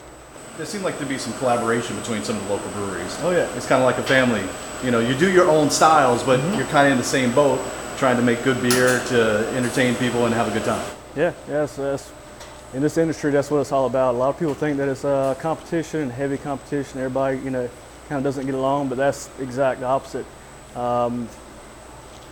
There 0.56 0.66
seemed 0.66 0.84
like 0.86 0.98
to 1.00 1.06
be 1.06 1.18
some 1.18 1.34
collaboration 1.34 1.96
between 1.98 2.24
some 2.24 2.36
of 2.38 2.48
the 2.48 2.54
local 2.54 2.70
breweries. 2.72 3.18
Oh 3.22 3.32
yeah, 3.32 3.54
It's 3.56 3.66
kind 3.66 3.82
of 3.82 3.86
like 3.86 3.98
a 3.98 4.04
family. 4.04 4.44
You 4.84 4.92
know, 4.92 5.00
you 5.00 5.16
do 5.18 5.30
your 5.32 5.50
own 5.50 5.70
styles, 5.70 6.24
but 6.24 6.40
Mm-hmm. 6.40 6.58
you're 6.58 6.68
kind 6.68 6.88
of 6.88 6.94
in 6.94 6.98
the 6.98 7.04
same 7.04 7.34
boat, 7.34 7.60
trying 7.98 8.16
to 8.18 8.22
make 8.24 8.42
good 8.44 8.62
beer 8.62 9.02
to 9.08 9.48
entertain 9.56 9.96
people 9.96 10.26
and 10.26 10.34
have 10.34 10.48
a 10.48 10.52
good 10.52 10.64
time. 10.64 10.86
Yeah, 11.16 11.34
yes, 11.50 11.76
that's 11.76 12.10
in 12.74 12.82
this 12.82 12.98
industry. 12.98 13.32
That's 13.32 13.50
what 13.50 13.60
it's 13.60 13.72
all 13.72 13.86
about. 13.86 14.16
A 14.16 14.18
lot 14.18 14.30
of 14.30 14.40
people 14.40 14.54
think 14.54 14.78
that 14.78 14.88
it's 14.88 15.06
uh, 15.06 15.36
competition, 15.40 16.10
heavy 16.10 16.38
competition. 16.38 17.00
Everybody, 17.00 17.38
you 17.40 17.50
know, 17.50 17.70
kind 18.08 18.18
of 18.18 18.24
doesn't 18.24 18.46
get 18.46 18.56
along, 18.56 18.90
but 18.90 18.98
that's 18.98 19.30
exact 19.40 19.84
opposite. 19.84 20.26
Um, 20.76 21.28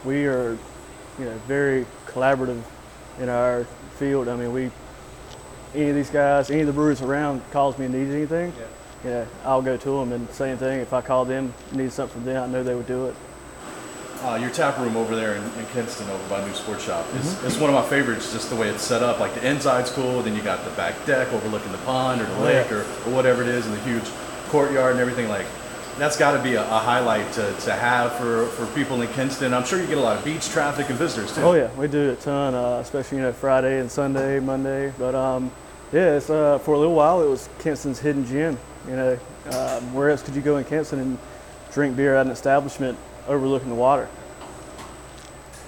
we 0.06 0.26
are, 0.26 0.58
you 1.20 1.26
know, 1.26 1.38
very 1.48 1.86
collaborative 2.06 2.62
in 3.20 3.30
our 3.30 3.66
field. 3.98 4.28
I 4.28 4.36
mean, 4.36 4.54
we 4.54 4.72
any 5.76 5.90
of 5.90 5.96
these 5.96 6.10
guys, 6.10 6.50
any 6.50 6.62
of 6.62 6.68
the 6.68 6.74
brewers 6.74 7.02
around 7.02 7.42
calls 7.52 7.78
me 7.78 7.86
and 7.86 7.94
needs 7.94 8.14
anything, 8.14 8.54
you 9.04 9.10
know, 9.10 9.28
I'll 9.44 9.62
go 9.62 9.78
to 9.78 9.90
them 9.90 10.12
and 10.12 10.30
same 10.32 10.58
thing. 10.58 10.80
If 10.80 10.94
I 10.94 11.02
call 11.02 11.26
them, 11.26 11.54
need 11.72 11.92
something 11.92 12.16
from 12.16 12.26
them, 12.26 12.44
I 12.44 12.48
know 12.48 12.64
they 12.64 12.76
would 12.76 12.88
do 12.88 13.08
it. 13.08 13.16
Uh, 14.24 14.36
your 14.36 14.50
tap 14.50 14.78
room 14.80 14.98
over 14.98 15.16
there 15.16 15.36
in, 15.36 15.44
in 15.44 15.66
Kinston, 15.74 16.10
over 16.10 16.28
by 16.30 16.44
Neuse 16.46 16.58
Sports 16.58 16.84
Shop, 16.84 17.06
is 17.16 17.34
Mm-hmm. 17.36 17.48
it's 17.48 17.58
one 17.58 17.70
of 17.70 17.76
my 17.76 17.88
favorites. 17.88 18.34
Just 18.34 18.50
the 18.50 18.56
way 18.56 18.68
it's 18.70 18.82
set 18.84 19.04
up. 19.04 19.20
Like 19.20 19.34
the 19.36 19.48
inside's 19.48 19.92
cool, 19.92 20.22
then 20.24 20.36
you 20.36 20.42
got 20.42 20.64
the 20.64 20.72
back 20.72 20.94
deck 21.06 21.32
overlooking 21.34 21.72
the 21.72 21.78
pond 21.80 22.22
or 22.22 22.26
the 22.26 22.36
Oh, 22.38 22.44
lake 22.44 22.68
yeah. 22.70 22.78
or, 22.78 22.82
or 22.82 23.16
whatever 23.16 23.42
it 23.44 23.48
is, 23.48 23.66
and 23.68 23.76
the 23.76 23.82
huge 23.82 24.04
courtyard 24.50 24.94
and 24.94 25.00
everything. 25.00 25.30
Like 25.30 25.46
that's 26.00 26.18
got 26.18 26.36
to 26.36 26.42
be 26.44 26.56
a, 26.56 26.62
a 26.64 26.80
highlight 26.80 27.32
to, 27.34 27.54
to 27.62 27.74
have 27.74 28.14
for, 28.16 28.48
for 28.48 28.66
people 28.76 29.02
in 29.02 29.08
Kinston. 29.10 29.54
I'm 29.54 29.66
sure 29.66 29.80
you 29.80 29.88
get 29.88 29.98
a 29.98 30.02
lot 30.02 30.18
of 30.18 30.26
beach 30.26 30.50
traffic 30.50 30.90
and 30.90 30.98
visitors 30.98 31.34
too. 31.36 31.42
Oh 31.42 31.54
yeah, 31.54 31.72
we 31.76 31.88
do 31.88 32.12
a 32.12 32.16
ton, 32.16 32.56
uh, 32.56 32.80
especially 32.82 33.20
you 33.20 33.24
know 33.24 33.34
Friday 33.34 33.80
and 33.80 33.90
Sunday, 33.92 34.40
Monday. 34.40 34.92
But 34.98 35.14
um, 35.16 35.52
yeah, 35.94 36.16
it's 36.18 36.30
uh, 36.30 36.58
for 36.60 36.74
a 36.74 36.80
little 36.80 36.96
while 36.96 37.22
it 37.22 37.30
was 37.30 37.50
Kinston's 37.60 38.00
hidden 38.00 38.26
gem. 38.26 38.58
You 38.88 38.96
know, 38.96 39.20
um, 39.52 39.94
where 39.94 40.10
else 40.10 40.24
could 40.24 40.36
you 40.36 40.42
go 40.42 40.58
in 40.58 40.64
Kinston 40.66 41.00
and 41.00 41.18
drink 41.72 41.96
beer 41.96 42.16
at 42.16 42.26
an 42.26 42.32
establishment 42.32 42.98
overlooking 43.28 43.70
the 43.70 43.76
water? 43.76 44.08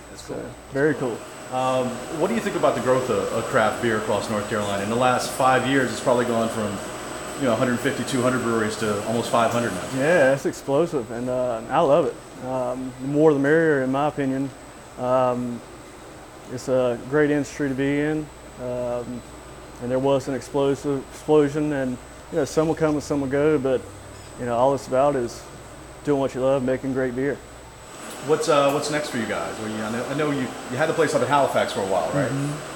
That's 0.09 0.23
So, 0.23 0.51
very 0.71 0.93
cool. 0.95 1.17
Um, 1.51 1.87
what 2.19 2.27
do 2.27 2.35
you 2.35 2.41
think 2.41 2.55
about 2.55 2.75
the 2.75 2.81
growth 2.81 3.09
of, 3.09 3.31
of 3.33 3.43
craft 3.45 3.81
beer 3.81 3.97
across 3.97 4.29
North 4.29 4.47
Carolina? 4.49 4.83
In 4.83 4.89
the 4.89 4.95
last 4.95 5.31
five 5.31 5.67
years, 5.67 5.91
it's 5.91 5.99
probably 6.01 6.25
gone 6.25 6.47
from 6.49 6.67
you 7.39 7.45
know 7.45 7.51
150, 7.51 8.03
200 8.03 8.41
breweries 8.43 8.75
to 8.77 9.03
almost 9.07 9.31
500 9.31 9.71
now. 9.71 9.89
Yeah, 9.97 10.33
it's 10.33 10.45
explosive, 10.45 11.09
and 11.11 11.27
uh, 11.29 11.61
I 11.69 11.79
love 11.79 12.05
it. 12.05 12.45
Um, 12.45 12.93
the 13.01 13.07
more 13.07 13.33
the 13.33 13.39
merrier, 13.39 13.83
in 13.83 13.91
my 13.91 14.07
opinion. 14.07 14.49
Um, 14.99 15.59
it's 16.51 16.67
a 16.67 16.99
great 17.09 17.31
industry 17.31 17.69
to 17.69 17.75
be 17.75 17.99
in, 18.01 18.27
um, 18.61 19.21
and 19.81 19.89
there 19.89 19.99
was 19.99 20.27
an 20.27 20.35
explosive 20.35 21.03
explosion, 21.11 21.73
and 21.73 21.97
you 22.31 22.37
know 22.37 22.45
some 22.45 22.67
will 22.67 22.75
come 22.75 22.93
and 22.95 23.03
some 23.03 23.21
will 23.21 23.27
go, 23.27 23.57
but 23.57 23.81
you 24.39 24.45
know 24.45 24.55
all 24.55 24.73
it's 24.75 24.87
about 24.87 25.15
is 25.15 25.41
doing 26.03 26.19
what 26.19 26.35
you 26.35 26.41
love, 26.41 26.63
making 26.63 26.93
great 26.93 27.15
beer. 27.15 27.37
What's 28.27 28.49
uh, 28.49 28.71
what's 28.71 28.91
next 28.91 29.10
for 29.10 29.17
you 29.17 29.25
guys? 29.25 29.58
Well, 29.60 29.69
you, 29.69 29.82
I, 29.82 29.91
know, 29.91 30.05
I 30.05 30.13
know 30.13 30.32
you 30.32 30.41
you 30.71 30.77
had 30.77 30.89
the 30.89 30.93
place 30.93 31.15
up 31.15 31.21
in 31.21 31.27
Halifax 31.27 31.73
for 31.73 31.82
a 31.82 31.86
while, 31.88 32.10
right? 32.12 32.32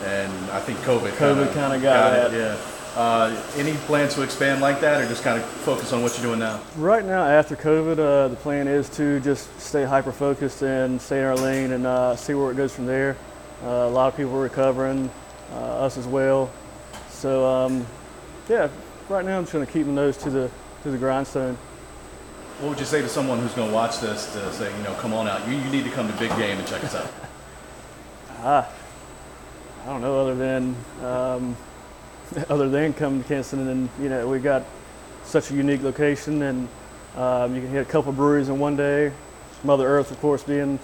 And 0.05 0.31
I 0.51 0.59
think 0.59 0.79
COVID 0.79 1.11
Mm-hmm. 1.11 1.23
COVID 1.23 1.53
kinda 1.53 1.79
got 1.79 2.31
it. 2.33 2.37
Yeah. 2.37 2.57
Uh, 2.95 3.35
any 3.57 3.73
plans 3.87 4.13
to 4.13 4.21
expand 4.21 4.61
like 4.61 4.79
that, 4.79 5.01
or 5.01 5.07
just 5.07 5.23
kind 5.23 5.37
of 5.41 5.45
focus 5.45 5.91
on 5.93 6.01
what 6.03 6.15
you're 6.17 6.27
doing 6.27 6.39
now? 6.39 6.61
Right 6.77 7.03
now, 7.03 7.25
after 7.25 7.55
COVID, 7.55 7.97
uh, 7.99 8.27
the 8.29 8.35
plan 8.35 8.67
is 8.67 8.87
to 8.91 9.19
just 9.21 9.59
stay 9.59 9.83
hyper 9.83 10.11
focused 10.11 10.61
and 10.61 11.01
stay 11.01 11.19
in 11.19 11.25
our 11.25 11.35
lane 11.35 11.71
and 11.71 11.87
uh, 11.87 12.15
see 12.15 12.35
where 12.35 12.51
it 12.51 12.55
goes 12.57 12.73
from 12.73 12.85
there. 12.85 13.17
Uh, 13.63 13.67
a 13.67 13.89
lot 13.89 14.07
of 14.09 14.15
people 14.17 14.35
are 14.35 14.41
recovering, 14.43 15.09
uh, 15.53 15.85
us 15.85 15.97
as 15.97 16.05
well. 16.05 16.51
So 17.09 17.45
um, 17.47 17.85
yeah, 18.47 18.69
right 19.09 19.25
now 19.25 19.37
I'm 19.39 19.43
just 19.43 19.53
going 19.53 19.65
to 19.65 19.71
keep 19.71 19.87
my 19.87 19.93
nose 19.93 20.15
to 20.17 20.29
the 20.29 20.51
to 20.83 20.91
the 20.91 20.97
grindstone. 20.97 21.57
What 22.59 22.69
would 22.69 22.79
you 22.79 22.85
say 22.85 23.01
to 23.01 23.09
someone 23.09 23.39
who's 23.39 23.53
going 23.53 23.69
to 23.69 23.73
watch 23.73 23.99
this 23.99 24.31
to 24.33 24.53
say, 24.53 24.75
you 24.77 24.83
know, 24.83 24.93
come 24.95 25.13
on 25.13 25.27
out, 25.27 25.47
you, 25.47 25.55
you 25.55 25.69
need 25.69 25.83
to 25.83 25.91
come 25.91 26.07
to 26.11 26.17
Big 26.17 26.29
Game 26.37 26.57
and 26.57 26.67
check 26.67 26.83
us 26.83 26.95
out? 26.95 27.11
I 29.83 29.85
don't 29.85 30.01
know 30.01 30.19
other 30.19 30.35
than 30.35 30.75
um, 31.01 31.57
other 32.49 32.69
than 32.69 32.93
come 32.93 33.21
to 33.21 33.27
Kinston 33.27 33.67
and 33.67 33.89
you 34.01 34.09
know 34.09 34.27
we've 34.27 34.43
got 34.43 34.63
such 35.23 35.51
a 35.51 35.53
unique 35.53 35.81
location 35.81 36.41
and 36.41 36.67
um, 37.15 37.55
you 37.55 37.61
can 37.61 37.69
hit 37.69 37.81
a 37.81 37.89
couple 37.89 38.11
breweries 38.11 38.49
in 38.49 38.59
one 38.59 38.75
day. 38.75 39.11
Mother 39.63 39.87
Earth, 39.87 40.11
of 40.11 40.19
course, 40.19 40.43
being 40.43 40.79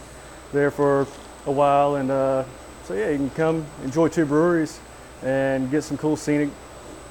there 0.53 0.71
for 0.71 1.07
a 1.45 1.51
while, 1.51 1.95
and 1.95 2.11
uh, 2.11 2.43
so 2.85 2.93
yeah, 2.93 3.09
you 3.09 3.17
can 3.17 3.29
come 3.31 3.65
enjoy 3.83 4.07
two 4.07 4.25
breweries 4.25 4.79
and 5.23 5.69
get 5.69 5.83
some 5.83 5.97
cool 5.97 6.15
scenic, 6.15 6.49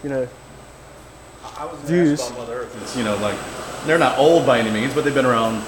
you 0.02 0.08
know. 0.08 0.28
I 1.56 1.64
was 1.66 1.78
Views. 1.80 2.30
Mother 2.32 2.60
Earth. 2.60 2.82
It's, 2.82 2.96
you 2.96 3.04
know, 3.04 3.16
like 3.16 3.36
they're 3.88 3.98
not 3.98 4.18
old 4.18 4.44
by 4.44 4.58
any 4.58 4.70
means, 4.70 4.92
but 4.92 5.02
they've 5.02 5.14
been 5.14 5.24
around 5.24 5.64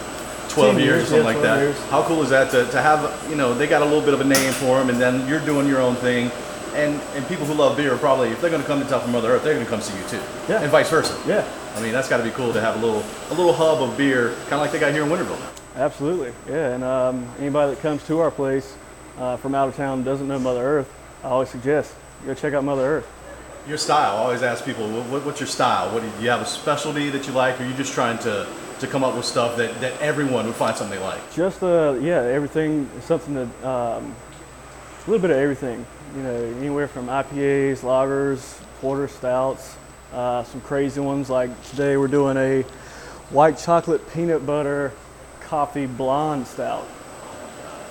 12 0.51 0.75
10 0.75 0.79
years, 0.79 0.87
years, 0.87 1.09
something 1.09 1.19
yeah, 1.21 1.25
like 1.25 1.43
that. 1.43 1.59
years. 1.59 1.79
How 1.89 2.03
cool 2.03 2.23
is 2.23 2.29
that 2.29 2.51
to, 2.51 2.67
to 2.71 2.83
have, 2.83 3.27
you 3.31 3.35
know, 3.35 3.55
they 3.55 3.67
got 3.67 3.81
a 3.81 3.85
little 3.85 4.03
bit 4.03 4.13
of 4.13 4.21
a 4.21 4.25
name 4.25 4.53
for 4.53 4.79
them, 4.79 4.91
and 4.91 5.01
then 5.01 5.27
you're 5.27 5.41
doing 5.41 5.67
your 5.67 5.81
own 5.81 5.97
thing. 5.97 6.31
And, 6.75 7.01
and 7.15 7.27
people 7.29 7.47
who 7.47 7.55
love 7.55 7.79
beer 7.79 7.95
are 7.95 7.99
probably, 7.99 8.29
if 8.29 8.41
they're 8.43 8.51
going 8.51 8.63
to 8.63 8.69
come 8.69 8.81
to 8.81 8.87
Tough 8.87 9.09
Mother 9.09 9.33
Earth, 9.33 9.43
they're 9.43 9.55
going 9.55 9.65
to 9.65 9.71
come 9.71 9.81
see 9.81 9.97
you 9.97 10.07
too. 10.07 10.21
Yeah. 10.49 10.61
And 10.61 10.71
vice 10.71 10.91
versa. 10.91 11.19
Yeah, 11.27 11.49
I 11.75 11.81
mean, 11.81 11.93
that's 11.93 12.09
got 12.09 12.19
to 12.19 12.23
be 12.23 12.31
cool 12.31 12.53
to 12.53 12.61
have 12.61 12.77
a 12.77 12.87
little 12.87 13.03
a 13.31 13.35
little 13.35 13.55
hub 13.55 13.83
of 13.83 13.97
beer, 13.97 14.35
kind 14.43 14.55
of 14.55 14.61
like 14.61 14.71
they 14.71 14.79
got 14.79 14.93
here 14.93 15.03
in 15.03 15.09
Winterville 15.09 15.41
now. 15.41 15.51
absolutely. 15.77 16.33
Yeah, 16.49 16.75
and 16.75 16.85
um, 16.85 17.29
anybody 17.39 17.75
that 17.75 17.81
comes 17.81 18.07
to 18.07 18.21
our 18.21 18.31
place 18.31 18.77
uh, 19.19 19.37
from 19.39 19.55
out 19.55 19.69
of 19.69 19.77
town 19.77 20.05
doesn't 20.05 20.29
know 20.29 20.39
Mother 20.39 20.63
Earth, 20.63 20.93
I 21.25 21.29
always 21.29 21.49
suggest 21.49 21.95
go 22.27 22.35
check 22.35 22.53
out 22.53 22.63
Mother 22.63 22.83
Earth. 22.83 23.09
Your 23.69 23.77
style, 23.77 24.17
I 24.17 24.21
always 24.21 24.43
ask 24.43 24.65
people, 24.65 24.89
what, 24.89 25.07
what, 25.07 25.27
what's 25.27 25.41
your 25.41 25.47
style? 25.47 25.93
What 25.93 26.01
do 26.01 26.07
you, 26.07 26.13
do 26.17 26.23
you 26.25 26.31
have 26.31 26.41
a 26.41 26.47
specialty 26.47 27.11
that 27.11 27.27
you 27.27 27.33
like, 27.33 27.61
or 27.61 27.65
are 27.65 27.67
you 27.67 27.75
just 27.75 27.93
trying 27.93 28.19
to, 28.21 28.47
to 28.79 28.87
come 28.87 29.05
up 29.05 29.15
with 29.15 29.27
stuff 29.27 29.57
that, 29.59 29.79
that 29.81 30.01
everyone 30.01 30.47
would 30.47 30.55
find 30.55 30.77
something 30.77 30.99
they 30.99 31.05
like? 31.05 31.21
Just 31.35 31.63
uh, 31.63 31.97
yeah, 32.01 32.23
everything 32.23 32.89
something 33.03 33.35
that 33.35 33.65
um, 33.65 34.15
a 35.07 35.11
little 35.11 35.21
bit 35.21 35.31
of 35.31 35.37
everything. 35.37 35.85
You 36.17 36.23
know, 36.23 36.45
anywhere 36.59 36.89
from 36.89 37.07
IPAs, 37.07 37.81
lagers, 37.81 38.61
porter 38.81 39.09
stouts, 39.09 39.77
uh, 40.13 40.43
some 40.43 40.61
crazy 40.63 41.01
ones 41.01 41.31
like 41.31 41.51
today 41.71 41.97
we're 41.97 42.09
doing 42.09 42.37
a 42.37 42.63
white 43.31 43.59
chocolate 43.59 44.11
peanut 44.13 44.45
butter 44.45 44.93
coffee 45.41 45.87
blonde 45.87 46.47
stout. 46.47 46.87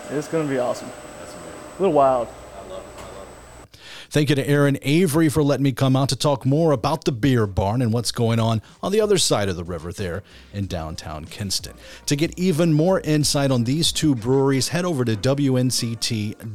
It's 0.10 0.28
going 0.28 0.48
to 0.48 0.52
be 0.52 0.60
awesome. 0.60 0.90
A 0.90 1.82
little 1.82 1.94
wild. 1.94 2.28
Thank 4.12 4.30
you 4.30 4.36
to 4.36 4.50
Aaron 4.50 4.80
Avery 4.82 5.30
for 5.30 5.44
letting 5.44 5.64
me 5.64 5.72
come 5.72 5.96
out 5.96 6.10
to 6.10 6.16
talk 6.16 6.44
more 6.44 6.72
about 6.72 7.06
the 7.06 7.12
beer 7.12 7.46
barn 7.46 7.80
and 7.84 7.94
what's 7.94 8.12
going 8.12 8.40
on 8.40 8.64
on 8.82 8.92
the 8.92 9.00
other 9.02 9.20
side 9.20 9.50
of 9.50 9.56
the 9.56 9.64
river 9.64 9.94
there 9.94 10.24
in 10.52 10.66
downtown 10.66 11.26
Kinston. 11.26 11.76
To 12.08 12.16
get 12.16 12.38
even 12.40 12.74
more 12.74 13.02
insight 13.02 13.52
on 13.52 13.66
these 13.66 13.92
two 13.92 14.16
breweries, 14.16 14.70
head 14.70 14.84
over 14.84 15.06
to 15.06 15.16
WNCT.com. 15.16 16.52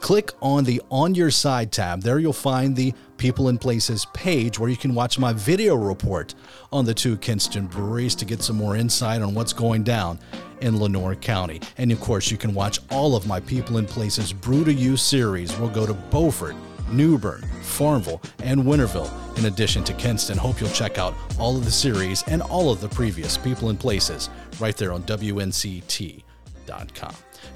Click 0.00 0.30
on 0.40 0.62
the 0.62 0.80
On 0.92 1.16
Your 1.16 1.32
Side 1.32 1.72
tab. 1.72 2.02
There 2.02 2.20
you'll 2.20 2.32
find 2.32 2.76
the 2.76 2.94
People 3.18 3.48
and 3.48 3.60
Places 3.60 4.06
page 4.14 4.58
where 4.58 4.70
you 4.70 4.76
can 4.76 4.94
watch 4.94 5.18
my 5.18 5.32
video 5.34 5.74
report 5.74 6.34
on 6.72 6.84
the 6.84 6.94
two 6.94 7.16
Kinston 7.18 7.66
breweries 7.66 8.14
to 8.14 8.24
get 8.24 8.42
some 8.42 8.56
more 8.56 8.76
insight 8.76 9.20
on 9.20 9.34
what's 9.34 9.52
going 9.52 9.82
down 9.82 10.18
in 10.60 10.80
Lenoir 10.80 11.14
County. 11.16 11.60
And 11.76 11.92
of 11.92 12.00
course, 12.00 12.30
you 12.30 12.38
can 12.38 12.54
watch 12.54 12.78
all 12.90 13.16
of 13.16 13.26
my 13.26 13.40
People 13.40 13.76
and 13.76 13.86
Places 13.88 14.32
Brew 14.32 14.64
to 14.64 14.72
You 14.72 14.96
series. 14.96 15.54
We'll 15.58 15.68
go 15.68 15.84
to 15.84 15.94
Beaufort, 15.94 16.56
New 16.90 17.18
Bern, 17.18 17.42
Farmville, 17.62 18.22
and 18.38 18.62
Winterville, 18.62 19.10
in 19.36 19.46
addition 19.46 19.84
to 19.84 19.92
Kinston. 19.94 20.38
Hope 20.38 20.60
you'll 20.60 20.70
check 20.70 20.98
out 20.98 21.14
all 21.38 21.56
of 21.56 21.64
the 21.64 21.70
series 21.70 22.22
and 22.28 22.42
all 22.42 22.70
of 22.70 22.80
the 22.80 22.88
previous 22.88 23.36
People 23.36 23.68
and 23.70 23.78
Places 23.78 24.30
right 24.60 24.76
there 24.76 24.92
on 24.92 25.02
WNCT.com. 25.02 26.24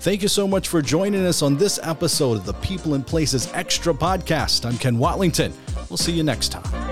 Thank 0.01 0.23
you 0.23 0.29
so 0.29 0.49
much 0.49 0.69
for 0.69 0.83
joining 0.83 1.25
us 1.25 1.43
on 1.43 1.57
this 1.57 1.79
episode 1.83 2.39
of 2.39 2.47
the 2.47 2.55
People 2.55 2.95
and 2.95 3.07
Places 3.07 3.51
Extra 3.53 3.95
podcast. 3.95 4.65
I'm 4.65 4.79
Ken 4.79 4.97
Watlington. 4.97 5.53
We'll 5.89 5.97
see 5.97 6.13
you 6.13 6.23
next 6.23 6.49
time. 6.51 6.92